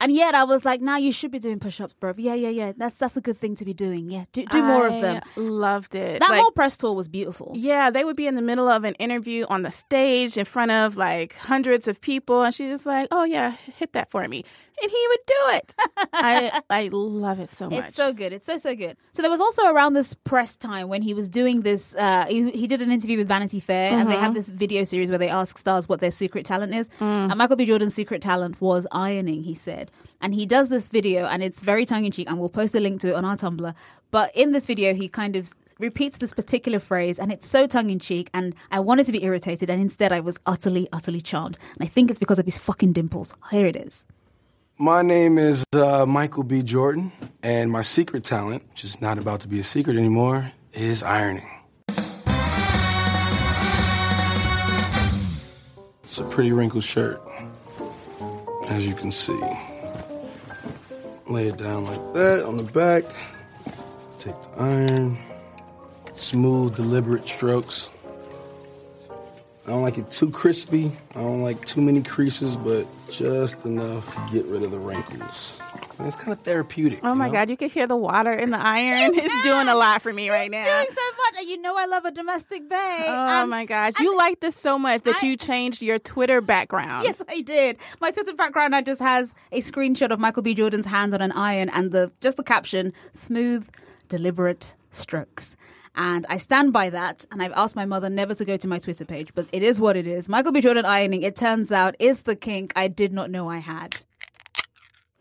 [0.00, 2.14] And yet I was like, nah, you should be doing push-ups, bro.
[2.16, 2.72] Yeah, yeah, yeah.
[2.76, 4.10] That's that's a good thing to be doing.
[4.10, 4.24] Yeah.
[4.32, 5.20] Do do more of them.
[5.36, 6.20] Loved it.
[6.20, 7.52] That Like, whole press tour was beautiful.
[7.54, 10.70] Yeah, they would be in the middle of an interview on the stage in front
[10.70, 14.44] of like hundreds of people, and she's just like, "Oh yeah, hit that for me,"
[14.82, 15.74] and he would do it.
[16.14, 17.86] I I love it so much.
[17.88, 18.32] It's so good.
[18.32, 18.96] It's so so good.
[19.12, 21.94] So there was also around this press time when he was doing this.
[21.94, 25.10] Uh, he, he did an interview with Vanity Fair, and they have this video series
[25.10, 26.88] where they ask stars what their secret talent is.
[27.00, 27.66] And Michael B.
[27.66, 29.42] Jordan's secret talent was ironing.
[29.42, 29.89] He said,
[30.20, 32.80] and he does this video, and it's very tongue in cheek, and we'll post a
[32.80, 33.74] link to it on our Tumblr.
[34.10, 37.90] But in this video, he kind of repeats this particular phrase, and it's so tongue
[37.90, 38.28] in cheek.
[38.34, 41.58] And I wanted to be irritated, and instead, I was utterly, utterly charmed.
[41.78, 43.34] And I think it's because of his fucking dimples.
[43.50, 44.04] Here it is.
[44.78, 46.62] My name is uh, Michael B.
[46.62, 51.02] Jordan, and my secret talent, which is not about to be a secret anymore, is
[51.02, 51.48] ironing.
[56.02, 57.22] It's a pretty wrinkled shirt,
[58.66, 59.38] as you can see.
[61.30, 63.04] Lay it down like that on the back.
[64.18, 65.16] Take the iron.
[66.12, 67.88] Smooth, deliberate strokes.
[69.66, 70.90] I don't like it too crispy.
[71.14, 75.58] I don't like too many creases, but just enough to get rid of the wrinkles.
[75.98, 77.00] And it's kind of therapeutic.
[77.02, 77.32] Oh you my know?
[77.34, 79.12] god, you can hear the water in the iron.
[79.14, 80.64] It's doing a lot for me right now.
[80.64, 81.00] Doing so
[81.36, 83.04] much, you know I love a domestic bay.
[83.06, 86.40] Oh And- my gosh, you like this so much that I- you changed your Twitter
[86.40, 87.04] background.
[87.04, 87.76] Yes, I did.
[88.00, 90.54] My Twitter background now just has a screenshot of Michael B.
[90.54, 93.68] Jordan's hands on an iron and the just the caption "smooth,
[94.08, 95.56] deliberate strokes."
[95.94, 97.24] And I stand by that.
[97.30, 99.80] And I've asked my mother never to go to my Twitter page, but it is
[99.80, 100.28] what it is.
[100.28, 100.60] Michael B.
[100.60, 101.22] Jordan ironing.
[101.22, 104.02] It turns out is the kink I did not know I had.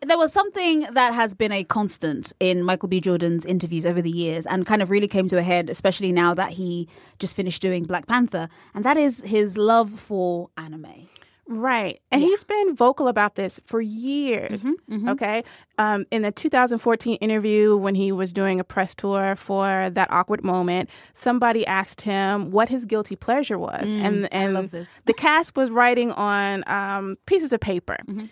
[0.01, 3.01] There was something that has been a constant in Michael B.
[3.01, 6.33] Jordan's interviews over the years and kind of really came to a head, especially now
[6.35, 11.09] that he just finished doing Black Panther, and that is his love for anime.
[11.51, 11.99] Right.
[12.11, 14.63] And he's been vocal about this for years.
[14.63, 15.09] Mm-hmm, mm-hmm.
[15.09, 15.43] Okay.
[15.79, 20.43] Um, in the 2014 interview, when he was doing a press tour for that awkward
[20.43, 23.91] moment, somebody asked him what his guilty pleasure was.
[23.91, 25.01] Mm, and and this.
[25.05, 27.97] the cast was writing on um, pieces of paper.
[28.07, 28.27] Mm-hmm.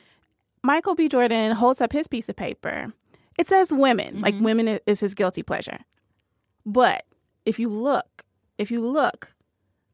[0.61, 1.09] Michael B.
[1.09, 2.93] Jordan holds up his piece of paper.
[3.39, 5.79] It says women, like women is his guilty pleasure.
[6.67, 7.03] But
[7.45, 8.25] if you look,
[8.59, 9.33] if you look,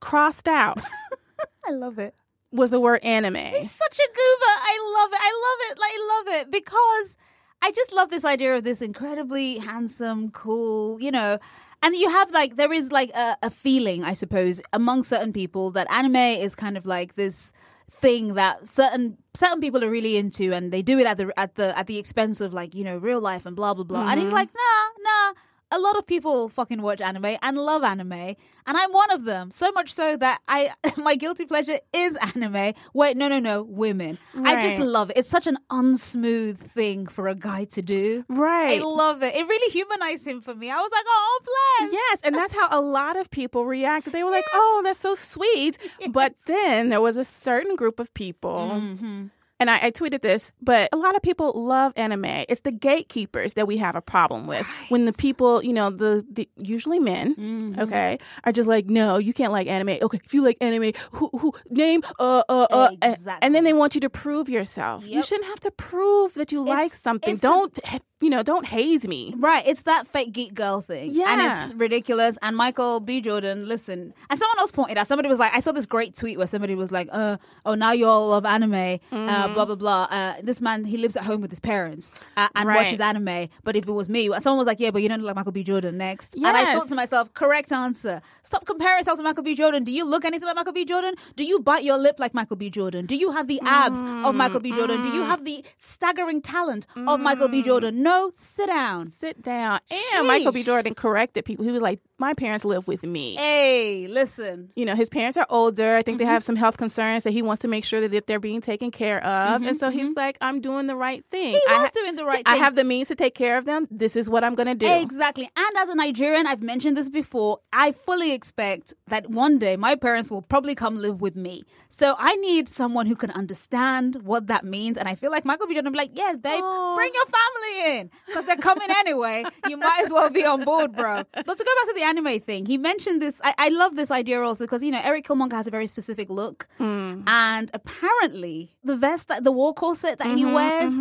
[0.02, 0.82] crossed out
[1.66, 2.16] I love it.
[2.54, 3.36] Was the word anime.
[3.36, 4.54] He's such a goober.
[4.72, 5.20] I love it.
[5.22, 5.78] I love it.
[5.82, 7.18] I love it because
[7.62, 11.40] I just love this idea of this incredibly handsome, cool, you know.
[11.82, 15.72] And you have like there is like a, a feeling, I suppose, among certain people
[15.72, 17.52] that anime is kind of like this
[17.90, 21.56] thing that certain certain people are really into, and they do it at the at
[21.56, 24.10] the at the expense of like you know real life and blah blah blah.
[24.10, 24.36] And he's mm-hmm.
[24.36, 25.34] like, nah, nah.
[25.74, 29.50] A lot of people fucking watch anime and love anime, and I'm one of them.
[29.50, 32.74] So much so that I my guilty pleasure is anime.
[32.94, 34.20] Wait, no, no, no, women.
[34.36, 35.18] I just love it.
[35.18, 38.24] It's such an unsmooth thing for a guy to do.
[38.30, 38.80] Right.
[38.80, 39.34] I love it.
[39.36, 40.70] It really humanized him for me.
[40.70, 41.40] I was like, oh, oh
[41.80, 41.94] bless.
[41.94, 44.14] Yes, and that's how a lot of people reacted.
[44.14, 45.78] They were like, "Oh, that's so sweet,"
[46.10, 48.72] but then there was a certain group of people.
[48.74, 49.28] Mm-hmm.
[49.64, 52.26] And I, I tweeted this, but a lot of people love anime.
[52.50, 54.66] It's the gatekeepers that we have a problem with.
[54.90, 59.32] When the people, you know, the, the usually men, okay, are just like, no, you
[59.32, 60.00] can't like anime.
[60.02, 63.72] Okay, if you like anime, who, who name, uh, uh, uh, and- and then they
[63.72, 65.08] want you to prove yourself.
[65.08, 67.36] You shouldn't have to prove that you like something.
[67.42, 67.80] Don't,
[68.24, 69.34] you know, don't haze me.
[69.38, 71.12] Right, it's that fake geek girl thing.
[71.12, 71.26] Yeah.
[71.34, 72.38] And it's ridiculous.
[72.42, 73.22] And Michael B.
[73.22, 76.38] Jordan, listen, and someone else pointed out, somebody was like, I saw this great tweet
[76.38, 79.30] where somebody was like, uh, oh, now you all love anime, Mm-hmm.
[79.30, 80.04] uh, blah, blah, blah.
[80.10, 82.86] Uh, this man, he lives at home with his parents uh, and Right.
[82.86, 83.50] watches anime.
[83.64, 85.52] But if it was me, someone was like, yeah, but you don't look like Michael
[85.52, 85.64] B.
[85.64, 86.36] Jordan next.
[86.38, 86.48] Yes.
[86.48, 88.22] And I thought to myself, correct answer.
[88.44, 89.54] Stop comparing yourself to Michael B.
[89.56, 89.84] Jordan.
[89.84, 90.86] Do you look anything like Michael B.
[90.86, 91.16] Jordan?
[91.36, 92.70] Do you bite your lip like Michael B.
[92.70, 93.06] Jordan?
[93.06, 94.72] Do you have the abs of Michael B.
[94.72, 95.02] Jordan?
[95.02, 97.62] Do you have the staggering talent of Michael B.
[97.64, 98.02] Jordan?
[98.04, 99.10] No, sit down.
[99.12, 99.80] Sit down.
[100.16, 100.64] And Michael B.
[100.64, 101.66] Jordan corrected people.
[101.66, 104.70] He was like, "My parents live with me." Hey, listen.
[104.76, 105.96] you know, his parents are older.
[105.96, 106.34] I think they mm-hmm.
[106.34, 109.24] have some health concerns that he wants to make sure that they're being taken care
[109.24, 109.64] of.
[109.64, 110.20] and so mm-hmm, he's mm-hmm.
[110.20, 111.54] like, "I'm doing the right thing.
[111.54, 112.62] He I was doing the right I thing.
[112.62, 113.88] have the means to take care of them.
[113.90, 115.50] This is what I'm going to do." Exactly.
[115.56, 119.96] And as a Nigerian, I've mentioned this before, I fully expect that one day my
[119.96, 121.64] parents will probably come live with me.
[121.90, 124.98] So I need someone who can understand what that means.
[124.98, 125.74] And I feel like Michael B.
[125.74, 126.96] Jordan will be like, yeah, babe, Aw.
[126.96, 128.10] bring your family in.
[128.26, 129.44] Because they're coming anyway.
[129.68, 131.24] You might as well be on board, bro.
[131.34, 133.40] But to go back to the anime thing, he mentioned this.
[133.44, 136.30] I, I love this idea also because, you know, Eric Killmonger has a very specific
[136.30, 136.68] look.
[136.80, 140.94] And apparently, the vest, that the war corset that he wears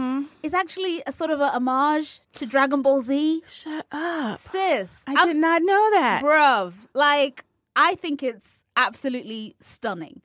[0.43, 3.43] is actually a sort of a homage to Dragon Ball Z.
[3.47, 4.39] Shut up.
[4.39, 6.23] Sis, I I'm- did not know that.
[6.23, 7.45] bruv, like
[7.77, 10.23] I think it's absolutely stunning.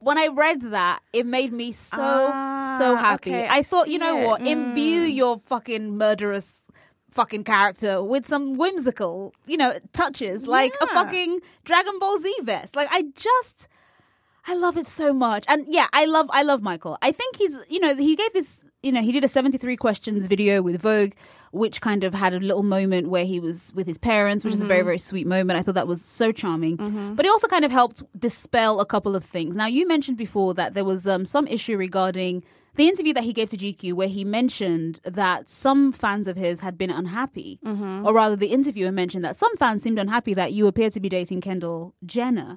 [0.00, 3.30] When I read that, it made me so Ah, so happy.
[3.30, 4.22] okay, I I thought, you know it.
[4.22, 4.26] Mm.
[4.26, 4.40] what?
[4.42, 6.52] Imbue your fucking murderous
[7.10, 12.76] fucking character with some whimsical, you know, touches, like a fucking Dragon Ball Z vest.
[12.76, 13.68] Like I just
[14.46, 15.44] I love it so much.
[15.48, 16.98] And yeah, I love I love Michael.
[17.02, 20.26] I think he's you know, he gave this you know, he did a 73 questions
[20.28, 21.12] video with Vogue,
[21.50, 24.62] which kind of had a little moment where he was with his parents, which is
[24.62, 25.58] a very, very sweet moment.
[25.58, 26.76] I thought that was so charming.
[27.16, 29.56] But it also kind of helped dispel a couple of things.
[29.56, 32.44] Now, you mentioned before that there was um, some issue regarding
[32.78, 36.60] the interview that he gave to GQ where he mentioned that some fans of his
[36.60, 38.06] had been unhappy, mm-hmm.
[38.06, 41.08] or rather, the interviewer mentioned that some fans seemed unhappy that you appear to be
[41.08, 42.56] dating Kendall Jenner.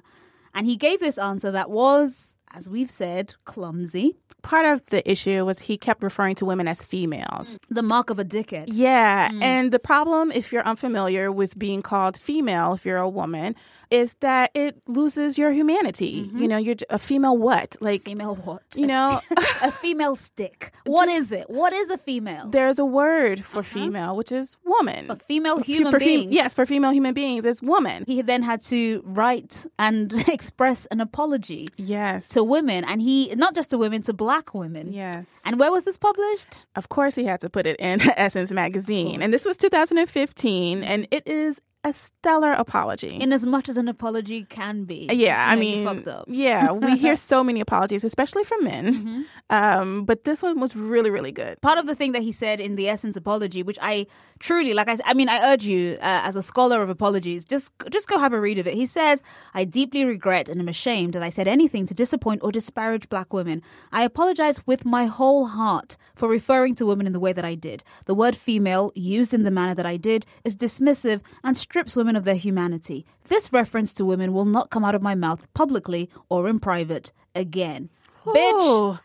[0.54, 5.44] And he gave this answer that was, as we've said, clumsy, Part of the issue
[5.44, 7.56] was he kept referring to women as females.
[7.70, 8.64] the mark of a dickhead.
[8.66, 9.30] Yeah.
[9.30, 9.42] Mm.
[9.42, 13.54] And the problem, if you're unfamiliar with being called female, if you're a woman,
[13.92, 16.22] is that it loses your humanity.
[16.22, 16.38] Mm-hmm.
[16.42, 17.76] You know, you're a female what?
[17.80, 18.62] Like, Female what?
[18.74, 19.20] you know,
[19.62, 20.72] a female stick.
[20.84, 21.48] What is it?
[21.48, 22.48] What is a female?
[22.50, 23.74] there's a word for uh-huh.
[23.74, 25.10] female, which is woman.
[25.10, 28.04] A female human for fem- yes, for female human beings, it's woman.
[28.06, 32.28] He then had to write and express an apology Yes.
[32.28, 34.92] to women, and he not just to women, to black women.
[34.92, 35.24] Yes.
[35.44, 36.66] And where was this published?
[36.76, 39.22] Of course, he had to put it in Essence magazine.
[39.22, 40.84] And this was 2015, mm-hmm.
[40.90, 43.08] and it is a stellar apology.
[43.16, 45.08] In as much as an apology can be.
[45.12, 46.24] yeah, I You know, you mean, fucked up.
[46.28, 48.94] yeah, we hear so many apologies, especially from men.
[48.94, 49.22] Mm-hmm.
[49.50, 51.60] Um, but this one was really, really good.
[51.60, 54.06] part of the thing that he said in the essence apology which i
[54.38, 58.08] truly like I mean i urge you uh, as a scholar of apologies just just
[58.08, 59.22] go have a read of it he says
[59.54, 63.32] i deeply regret and am ashamed that i said anything to disappoint or disparage black
[63.32, 67.44] women i apologize with my whole heart for referring to women in the way that
[67.44, 71.56] i did the word female used in the manner that i did is dismissive and
[71.72, 75.14] strips women of their humanity this reference to women will not come out of my
[75.14, 77.88] mouth publicly or in private again
[78.26, 79.00] bitch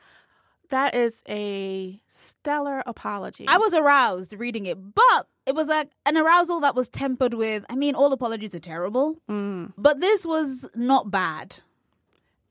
[0.69, 3.45] that is a stellar apology.
[3.47, 7.63] I was aroused reading it, but it was like an arousal that was tempered with.
[7.69, 9.71] I mean, all apologies are terrible, Mm.
[9.77, 11.59] but this was not bad.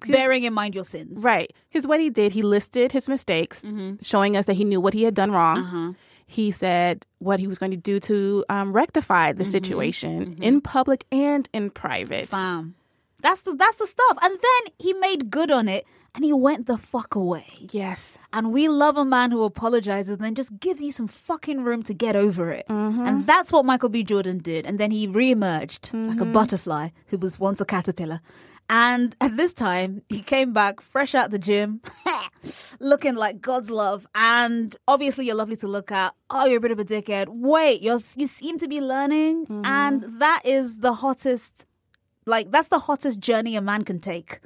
[0.08, 1.52] Bearing in mind your sins, Right.
[1.68, 3.96] Because what he did, he listed his mistakes, Mm-hmm.
[4.00, 5.58] showing us that he knew what he had done wrong.
[5.58, 5.92] Uh-huh.
[6.26, 9.38] He said what he was going to do to um, rectify Mm-hmm.
[9.38, 12.26] the situation in public and in private.
[12.28, 12.74] Fam.
[13.22, 14.18] That's the that's the stuff.
[14.22, 17.46] And then he made good on it, and he went the fuck away.
[17.72, 18.18] Yes.
[18.32, 21.82] And we love a man who apologizes and then just gives you some fucking room
[21.84, 22.66] to get over it.
[22.68, 24.02] And that's what Michael B.
[24.04, 24.66] Jordan did.
[24.66, 28.20] And then he reemerged like a butterfly who was once a caterpillar.
[28.68, 31.80] And at this time, he came back fresh out the gym,
[32.80, 34.06] looking like God's love.
[34.14, 36.14] And obviously, you're lovely to look at.
[36.30, 37.28] Oh, you're a bit of a dickhead.
[37.28, 39.46] Wait, you're, you seem to be learning.
[39.46, 39.64] Mm-hmm.
[39.64, 41.66] And that is the hottest,
[42.26, 44.40] like, that's the hottest journey a man can take.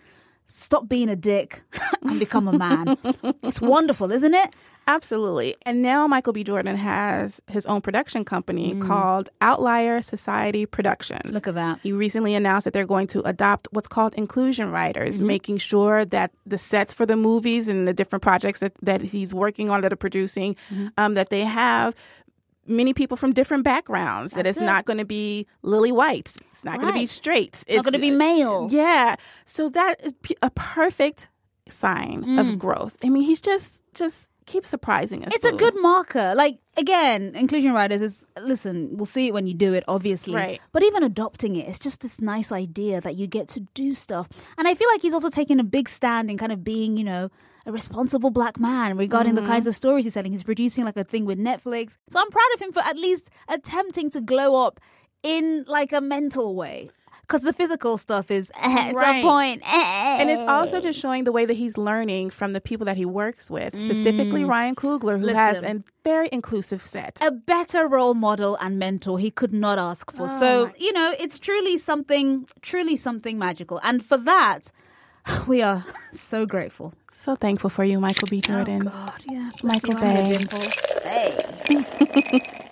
[0.46, 1.62] Stop being a dick
[2.03, 2.96] and become a man.
[3.44, 4.55] it's wonderful, isn't it?
[4.95, 5.55] Absolutely.
[5.64, 6.43] And now Michael B.
[6.45, 8.86] Jordan has his own production company Mm.
[8.86, 11.32] called Outlier Society Productions.
[11.32, 11.78] Look at that.
[11.82, 15.26] He recently announced that they're going to adopt what's called inclusion writers, Mm-hmm.
[15.26, 19.32] making sure that the sets for the movies and the different projects that, that he's
[19.32, 20.88] working on that are producing, Mm-hmm.
[20.99, 21.95] um, that they have
[22.66, 24.32] many people from different backgrounds.
[24.32, 24.64] that it's it.
[24.64, 26.32] not going to be lily white.
[26.53, 27.09] It's not going to be Right.
[27.09, 27.64] straight.
[27.68, 28.68] Not going to be male.
[28.70, 29.16] Yeah.
[29.45, 30.12] So that is
[30.43, 31.28] a perfect
[31.68, 32.97] sign of growth.
[33.05, 35.34] I mean, he's just just keeps surprising us.
[35.34, 36.34] It's a good marker.
[36.34, 40.34] Like again, inclusion writers is listen, we'll see it when you do it, obviously.
[40.34, 40.61] Right.
[40.72, 44.28] But even adopting it, it's just this nice idea that you get to do stuff.
[44.59, 47.05] And I feel like he's also taking a big stand in kind of being, you
[47.05, 47.30] know,
[47.66, 49.51] a responsible black man regarding the mm-hmm.
[49.51, 50.32] kinds of stories he's telling.
[50.32, 51.96] He's producing like a thing with Netflix.
[52.09, 54.80] So I'm proud of him for at least attempting to glow up
[55.22, 56.90] in like a mental way.
[57.31, 59.22] Because the physical stuff is eh, it's Right.
[59.24, 59.62] a point.
[59.64, 60.16] eh.
[60.20, 63.05] And it's also just showing the way that he's learning from the people that he
[63.05, 65.81] works with, specifically Ryan Coogler, who has Mm.
[65.81, 67.18] A very inclusive set.
[67.22, 70.26] a better role model and mentor he could not ask for.
[70.43, 72.26] so, you know, it's truly something,
[72.62, 73.78] truly something magical.
[73.85, 74.72] And for that,
[75.47, 76.95] we are so grateful.
[77.14, 78.41] So thankful for you, Michael B.
[78.41, 78.81] Jordan.
[78.87, 79.51] God, yeah.
[79.62, 80.39] Michael Bay.
[81.05, 82.41] Hey.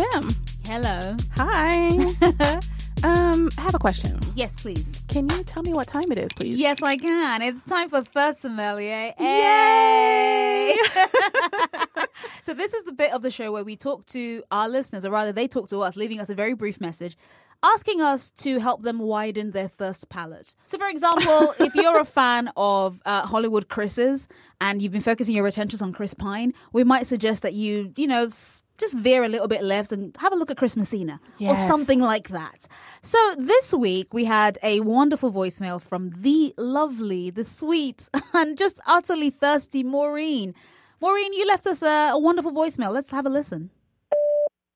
[0.00, 0.28] Bim.
[0.66, 1.14] Hello.
[1.36, 1.88] Hi.
[3.04, 4.18] um, I have a question.
[4.34, 5.02] Yes, please.
[5.08, 6.58] Can you tell me what time it is, please?
[6.58, 7.42] Yes, I can.
[7.42, 9.12] It's time for Thirst Sommelier.
[9.20, 10.74] Yay!
[12.44, 15.10] so this is the bit of the show where we talk to our listeners, or
[15.10, 17.18] rather, they talk to us, leaving us a very brief message.
[17.62, 20.54] Asking us to help them widen their thirst palate.
[20.68, 24.28] So, for example, if you're a fan of uh, Hollywood Chris's
[24.62, 28.06] and you've been focusing your attentions on Chris Pine, we might suggest that you, you
[28.06, 31.20] know, s- just veer a little bit left and have a look at Chris Messina
[31.40, 32.66] or something like that.
[33.02, 38.80] So, this week we had a wonderful voicemail from the lovely, the sweet, and just
[38.86, 40.54] utterly thirsty Maureen.
[41.00, 42.92] Maureen, you left us a, a wonderful voicemail.
[42.92, 43.70] Let's have a listen.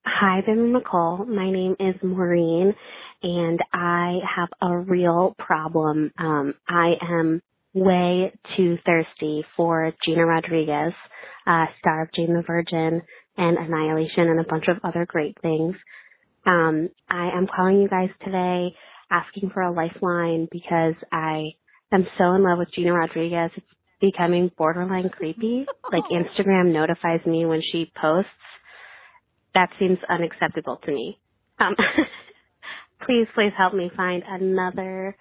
[0.07, 1.24] Hi, Bim and Nicole.
[1.26, 2.74] My name is Maureen,
[3.22, 6.12] and I have a real problem.
[6.18, 7.42] Um, I am
[7.74, 10.92] way too thirsty for Gina Rodriguez,
[11.46, 13.02] uh, star of Jane the Virgin
[13.37, 15.74] and Annihilation and a bunch of other great things.
[16.47, 18.74] Um, I am calling you guys today
[19.11, 21.51] asking for a lifeline because I
[21.93, 23.51] am so in love with Gina Rodriguez.
[23.57, 23.66] It's
[24.01, 25.66] becoming borderline creepy.
[25.93, 28.28] Like Instagram notifies me when she posts
[29.55, 31.18] that seems unacceptable to me.
[31.59, 31.76] Um,
[33.07, 35.16] please, please help me find another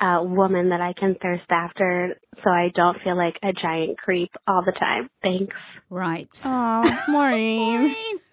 [0.00, 4.30] uh, woman that I can thirst after so I don't feel like a giant creep
[4.46, 5.08] all the time.
[5.22, 5.54] Thanks.
[5.88, 6.28] Right.
[6.44, 7.94] Oh, Maureen.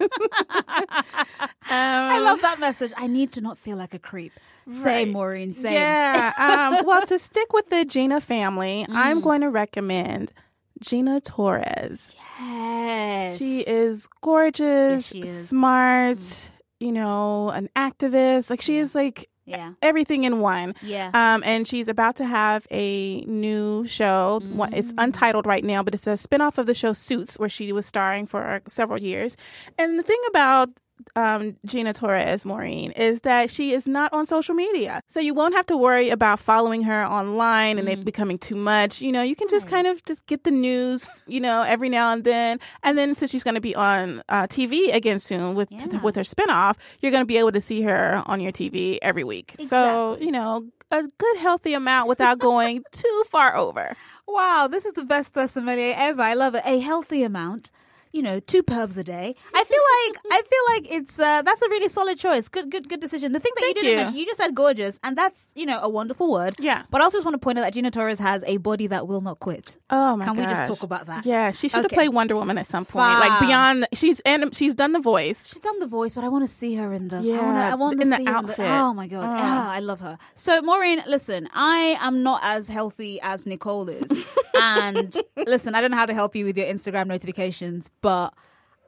[1.70, 2.92] I love that message.
[2.96, 4.32] I need to not feel like a creep.
[4.70, 5.74] Say, Maureen, say.
[5.74, 6.32] Yeah.
[6.38, 10.32] Um, well, to stick with the Gina family, I'm going to recommend
[10.80, 12.08] Gina Torres.
[12.40, 13.38] Yes.
[13.38, 15.48] She is gorgeous, Yes, she is.
[15.48, 16.50] smart,
[16.80, 18.48] you know, an activist.
[18.50, 19.72] Like she is like Yeah.
[19.82, 20.74] everything in one.
[20.82, 21.10] Yeah.
[21.12, 24.40] Um, and she's about to have a new show.
[24.52, 25.04] One- It's Mm.
[25.04, 28.26] untitled right now, but it's a spinoff of the show Suits, where she was starring
[28.26, 29.36] for several years.
[29.78, 30.70] And the thing about
[31.16, 35.00] um, Gina Torres, Maureen, is that she is not on social media.
[35.08, 37.92] So you won't have to worry about following her online and Mm.
[37.92, 39.00] it becoming too much.
[39.02, 42.12] You know, you can just kind of just get the news, you know, every now
[42.12, 42.58] and then.
[42.82, 45.86] And then since she's going to be on uh, TV again soon with Yeah.
[46.02, 49.24] with her spinoff, you're going to be able to see her on your TV every
[49.24, 49.54] week.
[49.68, 53.96] So, you know, a good healthy amount without going too far over.
[54.26, 56.22] Wow, this is the best sommelier ever.
[56.22, 56.62] I love it.
[56.64, 57.70] A healthy amount.
[58.14, 59.34] You know, two pubs a day.
[59.52, 62.46] I feel like I feel like it's uh, that's a really solid choice.
[62.48, 63.32] Good, good, good decision.
[63.32, 64.04] The thing that Thank you didn't you.
[64.04, 66.54] mention, you just said gorgeous, and that's you know a wonderful word.
[66.60, 66.84] Yeah.
[66.90, 69.08] But I also just want to point out that Gina Torres has a body that
[69.08, 69.78] will not quit.
[69.90, 71.26] Oh my Can we just talk about that?
[71.26, 73.04] Yeah, she should have played Wonder Woman at some point.
[73.18, 75.48] Like beyond she's and she's done the voice.
[75.48, 77.16] She's done the voice, but I want to see her in the.
[77.16, 78.60] I Yeah, I want to in the see outfit.
[78.60, 79.24] oh my god!
[79.24, 79.70] Oh.
[79.70, 80.18] I love her.
[80.36, 85.90] So Maureen, listen, I am not as healthy as Nicole is, and listen, I don't
[85.90, 88.34] know how to help you with your Instagram notifications, but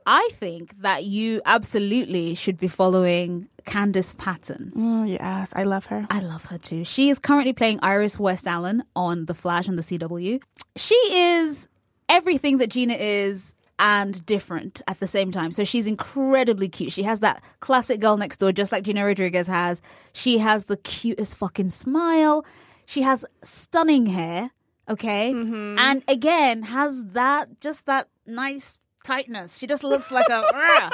[0.04, 4.72] I think that you absolutely should be following Candice Patton.
[4.76, 6.06] Oh yes, I love her.
[6.10, 6.84] I love her too.
[6.84, 10.42] She is currently playing Iris West Allen on The Flash on the CW.
[10.76, 11.66] She is
[12.10, 15.50] everything that Gina is and different at the same time.
[15.50, 16.92] So she's incredibly cute.
[16.92, 19.80] She has that classic girl next door, just like Gina Rodriguez has.
[20.12, 22.44] She has the cutest fucking smile.
[22.84, 24.50] She has stunning hair.
[24.90, 25.32] Okay.
[25.32, 25.78] Mm-hmm.
[25.78, 29.58] And again, has that, just that nice tightness.
[29.58, 30.42] She just looks like a.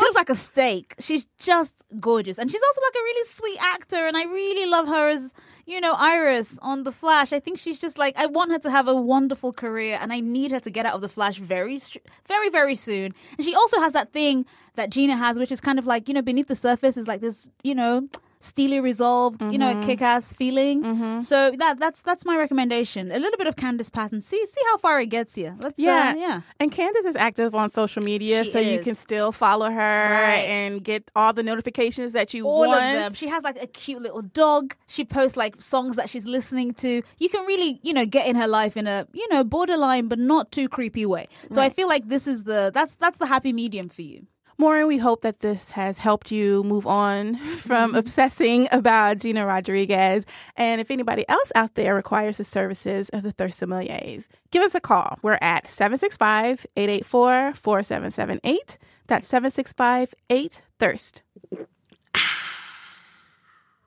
[0.00, 0.94] She looks like a steak.
[0.98, 2.38] She's just gorgeous.
[2.38, 4.06] And she's also like a really sweet actor.
[4.06, 5.34] And I really love her as,
[5.66, 7.34] you know, Iris on The Flash.
[7.34, 9.98] I think she's just like, I want her to have a wonderful career.
[10.00, 11.78] And I need her to get out of The Flash very,
[12.26, 13.14] very, very soon.
[13.36, 14.46] And she also has that thing
[14.76, 17.20] that Gina has, which is kind of like, you know, beneath the surface is like
[17.20, 18.08] this, you know,
[18.42, 19.82] steely resolve, you know, Mm-hmm.
[19.86, 21.20] kick ass feeling.
[21.20, 23.12] So that that's that's my recommendation.
[23.12, 24.20] A little bit of Candice Patton.
[24.22, 25.54] See see how far it gets you.
[25.58, 26.40] Let's Yeah, uh, yeah.
[26.58, 30.46] And Candice is active on social media, She so you can still follow her Right.
[30.48, 32.72] and get all the notifications that you all want.
[32.82, 33.14] of them.
[33.14, 34.74] She has like a cute little dog.
[34.88, 37.02] She posts like songs that she's listening to.
[37.18, 40.18] You can really, you know, get in her life in a, you know, borderline but
[40.18, 41.28] not too creepy way.
[41.50, 44.26] So I feel like this is the that's that's the happy medium for you.
[44.60, 47.96] Maureen, we hope that this has helped you move on from mm-hmm.
[47.96, 50.26] obsessing about Gina Rodriguez.
[50.54, 54.74] And if anybody else out there requires the services of the Thirst Sommeliers, give us
[54.74, 55.18] a call.
[55.22, 58.78] We're at 765 884 4778.
[59.06, 61.22] That's 765 8 Thirst.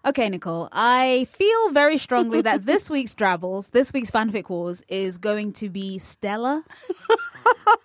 [0.05, 5.17] Okay, Nicole, I feel very strongly that this week's Drabbles, this week's fanfic wars, is
[5.17, 6.61] going to be stellar.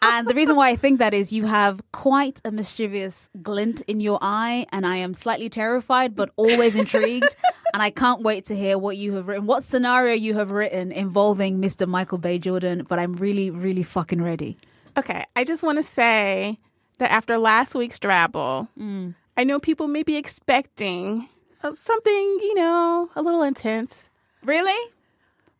[0.02, 4.00] and the reason why I think that is you have quite a mischievous glint in
[4.00, 7.36] your eye, and I am slightly terrified but always intrigued.
[7.72, 10.90] and I can't wait to hear what you have written, what scenario you have written
[10.90, 11.86] involving Mr.
[11.86, 12.40] Michael B.
[12.40, 12.84] Jordan.
[12.88, 14.58] But I'm really, really fucking ready.
[14.96, 16.58] Okay, I just want to say
[16.98, 19.14] that after last week's Drabble, mm.
[19.36, 21.28] I know people may be expecting
[21.60, 24.08] something, you know, a little intense.
[24.44, 24.92] Really?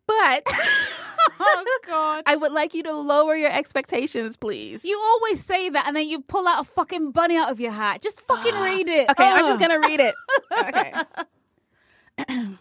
[0.06, 0.46] But
[1.40, 2.24] Oh, God.
[2.26, 4.84] I would like you to lower your expectations, please.
[4.84, 7.72] You always say that, and then you pull out a fucking bunny out of your
[7.72, 8.02] hat.
[8.02, 9.08] Just fucking read it.
[9.10, 10.14] Okay, I'm just gonna read it.
[10.58, 10.92] Okay.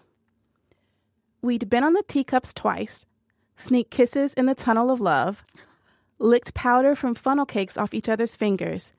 [1.42, 3.06] We'd been on the teacups twice,
[3.56, 5.44] sneak kisses in the tunnel of love,
[6.20, 8.94] licked powder from funnel cakes off each other's fingers.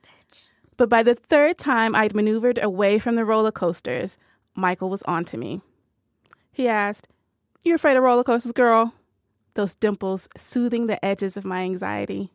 [0.76, 4.16] But by the third time I'd maneuvered away from the roller coasters,
[4.58, 5.60] Michael was on to me.
[6.50, 7.06] He asked,
[7.62, 8.92] You afraid of roller coasters, girl?
[9.54, 12.32] Those dimples soothing the edges of my anxiety.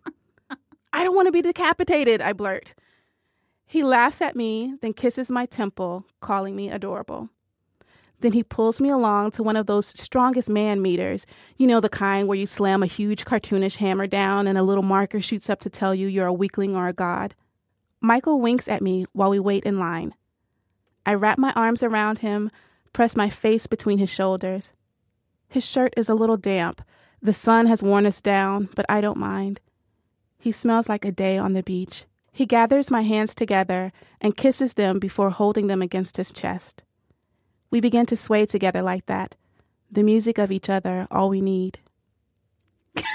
[0.94, 2.76] I don't want to be decapitated, I blurt.
[3.66, 7.28] He laughs at me, then kisses my temple, calling me adorable.
[8.22, 11.26] Then he pulls me along to one of those strongest man meters,
[11.58, 14.84] you know, the kind where you slam a huge cartoonish hammer down and a little
[14.84, 17.36] marker shoots up to tell you you're a weakling or a god.
[18.00, 20.14] Michael winks at me while we wait in line.
[21.06, 22.52] I wrap my arms around him,
[22.94, 24.74] press my face between his shoulders.
[25.50, 26.82] His shirt is a little damp.
[27.22, 29.60] The sun has worn us down, but I don't mind.
[30.40, 32.06] He smells like a day on the beach.
[32.32, 36.84] He gathers my hands together and kisses them before holding them against his chest.
[37.70, 39.36] We begin to sway together like that,
[39.92, 41.80] the music of each other, all we need.
[42.96, 43.08] Don't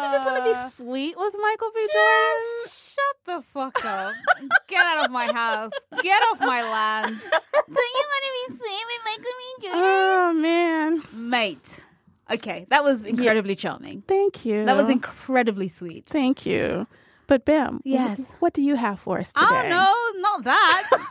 [0.00, 1.80] you just want to be uh, sweet with Michael B.
[1.92, 2.42] Jordan?
[2.68, 4.12] Shut the fuck up.
[4.68, 5.72] Get out of my house.
[6.02, 7.20] Get off my land.
[7.30, 9.66] Don't you want to be sweet with Michael B.
[9.66, 9.80] Jordan?
[9.82, 11.02] Oh, man.
[11.30, 11.84] Mate.
[12.30, 14.02] Okay, that was incredibly charming.
[14.08, 14.64] Thank you.
[14.64, 16.06] That was incredibly sweet.
[16.06, 16.86] Thank you.
[17.26, 18.18] But Bam, Yes.
[18.20, 19.70] wh- what do you have for us oh, today?
[19.72, 21.08] Oh no, not that.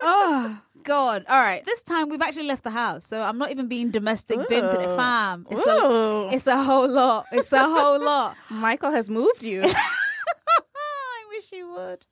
[0.00, 1.24] oh God!
[1.28, 4.38] All right, this time we've actually left the house, so I'm not even being domestic
[4.48, 4.96] bim today, Ooh.
[4.96, 5.46] fam.
[5.50, 5.70] It's Ooh.
[5.70, 7.26] a, it's a whole lot.
[7.32, 8.36] It's a whole lot.
[8.50, 9.62] Michael has moved you.
[9.64, 12.04] I wish you would.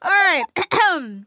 [0.00, 0.44] All right.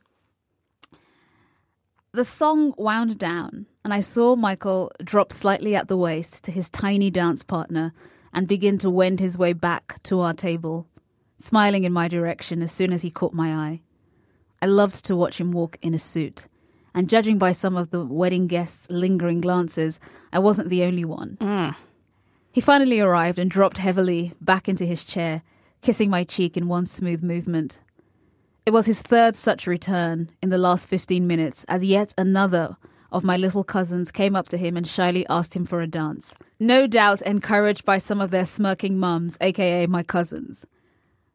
[2.13, 6.69] the song wound down, and I saw Michael drop slightly at the waist to his
[6.69, 7.93] tiny dance partner
[8.33, 10.87] and begin to wend his way back to our table,
[11.39, 13.81] smiling in my direction as soon as he caught my eye.
[14.61, 16.47] I loved to watch him walk in a suit,
[16.95, 19.99] and judging by some of the wedding guests' lingering glances,
[20.31, 21.37] I wasn't the only one.
[21.41, 21.75] Mm.
[22.53, 25.43] He finally arrived and dropped heavily back into his chair,
[25.81, 27.81] kissing my cheek in one smooth movement.
[28.65, 32.77] It was his third such return in the last 15 minutes as yet another
[33.11, 36.33] of my little cousins came up to him and shyly asked him for a dance.
[36.59, 40.65] No doubt encouraged by some of their smirking mums, aka my cousins.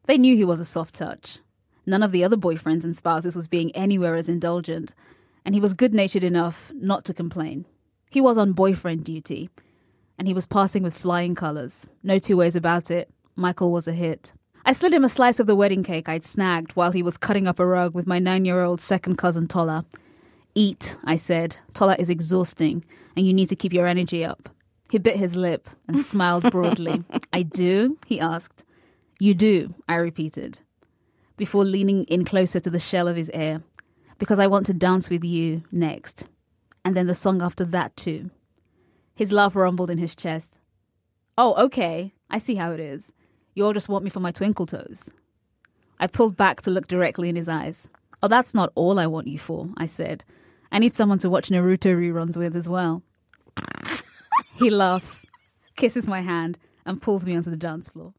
[0.07, 1.37] They knew he was a soft touch.
[1.85, 4.93] None of the other boyfriends and spouses was being anywhere as indulgent,
[5.45, 7.65] and he was good natured enough not to complain.
[8.09, 9.49] He was on boyfriend duty,
[10.17, 11.87] and he was passing with flying colours.
[12.03, 13.09] No two ways about it.
[13.35, 14.33] Michael was a hit.
[14.65, 17.47] I slid him a slice of the wedding cake I'd snagged while he was cutting
[17.47, 19.85] up a rug with my nine year old second cousin Tola.
[20.53, 21.57] Eat, I said.
[21.73, 22.83] Tola is exhausting,
[23.15, 24.49] and you need to keep your energy up.
[24.91, 27.03] He bit his lip and smiled broadly.
[27.31, 27.97] I do?
[28.05, 28.65] he asked.
[29.19, 30.61] You do, I repeated,
[31.37, 33.61] before leaning in closer to the shell of his ear.
[34.21, 36.27] Because I want to dance with you next.
[36.85, 38.29] And then the song after that, too.
[39.15, 40.59] His laugh rumbled in his chest.
[41.39, 42.13] Oh, okay.
[42.29, 43.13] I see how it is.
[43.55, 45.09] You all just want me for my twinkle toes.
[45.99, 47.89] I pulled back to look directly in his eyes.
[48.21, 50.23] Oh, that's not all I want you for, I said.
[50.71, 53.01] I need someone to watch Naruto reruns with as well.
[54.53, 55.25] he laughs,
[55.77, 58.13] kisses my hand, and pulls me onto the dance floor.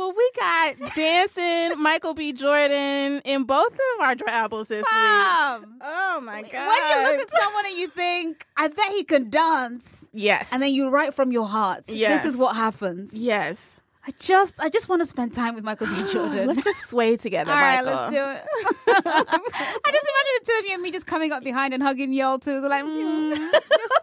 [0.00, 2.32] Well, we got dancing Michael B.
[2.32, 4.86] Jordan in both of our drabbles this week.
[4.90, 6.52] Oh my god!
[6.52, 10.62] When you look at someone and you think, I bet he can dance, yes, and
[10.62, 12.22] then you write from your heart, Yes.
[12.22, 13.12] this is what happens.
[13.12, 13.76] yes,
[14.06, 15.92] I just, I just want to spend time with Michael B.
[16.12, 16.46] Jordan.
[16.48, 18.00] let's just sway together, All right, Michael.
[18.00, 19.04] let's do it.
[19.06, 22.12] I just imagine the two of you and me just coming up behind and hugging
[22.14, 22.60] y'all too.
[22.60, 24.00] Like, mm, just,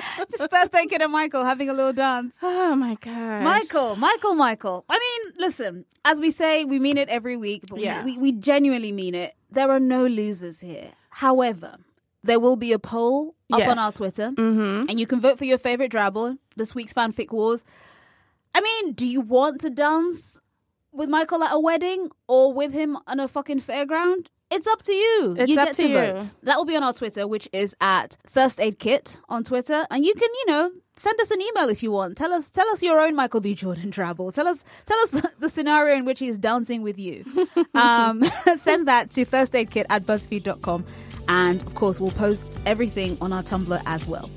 [0.30, 2.36] just Thirst Aid Kit and Michael having a little dance.
[2.42, 4.84] Oh my god, Michael, Michael, Michael.
[4.88, 8.04] I mean, listen, as we say, we mean it every week, but Yeah.
[8.04, 9.34] we, we, we genuinely mean it.
[9.50, 10.90] There are no losers here.
[11.10, 11.76] However,
[12.22, 13.70] there will be a poll up Yes.
[13.70, 14.88] on our Twitter, Mm-hmm.
[14.88, 17.64] and you can vote for your favorite drabble this week's fanfic wars.
[18.54, 20.40] I mean, do you want to dance
[20.92, 24.26] with Michael at a wedding or with him on a fucking fairground?
[24.50, 25.34] It's up to you.
[25.38, 26.32] It's you get to to, vote.
[26.44, 30.04] That will be on our Twitter, which is at Thirst Aid Kit on Twitter, and
[30.04, 32.16] you can, you know, send us an email if you want.
[32.16, 33.54] Tell us, tell us your own Michael B.
[33.54, 34.32] Jordan drabble.
[34.32, 37.24] Tell us, tell us the scenario in which he's dancing with you.
[37.74, 38.22] um,
[38.56, 40.84] send that to Thirst Aid Kit at buzzfeed.com,
[41.26, 44.30] and of course, we'll post everything on our Tumblr as well.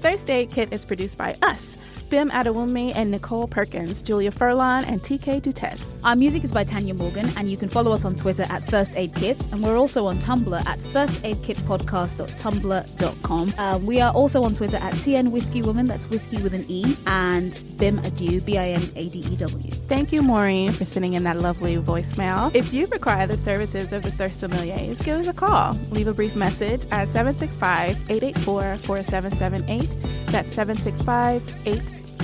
[0.00, 1.76] Thirst Aid Kit is produced by us,
[2.08, 5.94] Bim Adewunmi and Nicole Perkins, Julia Furlan, and TK Dutesse.
[6.04, 8.94] Our music is by Tanya Morgan, and you can follow us on Twitter at Thirst
[8.96, 13.54] Aid Kit, and we're also on Tumblr at thirstaidkitpodcast.tumblr.com.
[13.58, 16.96] Um, we are also on Twitter at TN Whiskey Woman, that's whiskey with an E,
[17.06, 19.70] and Bim Adu, B I M A D E W.
[19.88, 22.54] Thank you, Maureen, for sending in that lovely voicemail.
[22.54, 25.74] If you require the services of the Thirst Sommeliers, give us a call.
[25.90, 29.88] Leave a brief message at 765-884-4778.
[30.30, 30.56] That's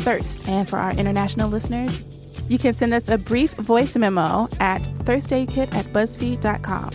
[0.04, 0.48] 765-8-THIRST.
[0.48, 2.02] And for our international listeners,
[2.48, 6.90] you can send us a brief voice memo at thirstaidkit at buzzfeed.com.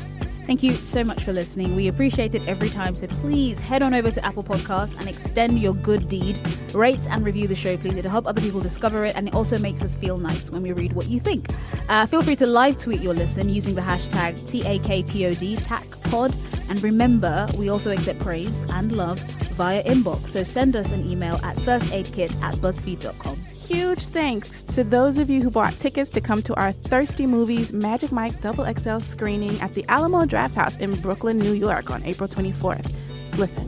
[0.45, 1.75] Thank you so much for listening.
[1.75, 2.95] We appreciate it every time.
[2.95, 6.39] So please head on over to Apple Podcasts and extend your good deed.
[6.73, 7.95] Rate and review the show, please.
[7.95, 10.71] It'll help other people discover it, and it also makes us feel nice when we
[10.71, 11.49] read what you think.
[11.87, 16.33] Uh, feel free to live tweet your listen using the hashtag TAKPOD, TACPOD.
[16.67, 19.19] And remember, we also accept praise and love
[19.59, 20.27] via inbox.
[20.27, 23.35] So send us an email at thirstaidkit at buzzfeed.com.
[23.53, 27.73] Huge thanks to those of you who bought tickets to come to our Thirsty Movies
[27.73, 32.29] Magic Mike Double XL screening at the Alamo Drafthouse in Brooklyn, New York on April
[32.29, 32.89] 24th.
[33.37, 33.67] Listen,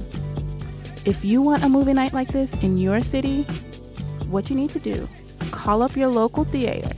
[1.05, 3.43] if you want a movie night like this in your city,
[4.31, 6.95] what you need to do is call up your local theater,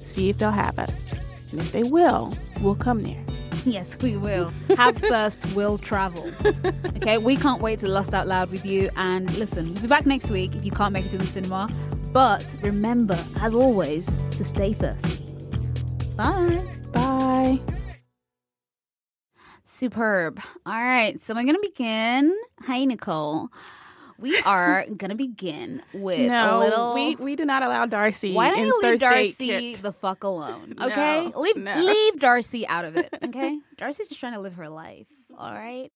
[0.00, 1.06] see if they'll have us.
[1.52, 3.25] And if they will, we'll come there.
[3.66, 4.52] Yes, we will.
[4.76, 6.30] Have thirst, will travel.
[7.06, 8.90] Okay, we can't wait to lust out loud with you.
[8.96, 11.68] And listen, we'll be back next week if you can't make it to the cinema.
[12.12, 15.24] But remember, as always, to stay thirsty.
[16.16, 16.60] Bye.
[16.92, 17.60] Bye.
[19.62, 20.40] Superb.
[20.64, 22.36] All right, so we're going to begin.
[22.62, 23.50] Hi, Nicole.
[24.18, 26.94] We are gonna begin with no, a little.
[26.94, 28.32] we we do not allow Darcy.
[28.32, 30.74] why don't you leave Darcy the fuck alone?
[30.80, 31.76] Okay, No, leave no.
[31.80, 33.08] leave Darcy out of it.
[33.24, 35.06] Okay, Darcy's just trying to live her life.
[35.36, 35.90] All right.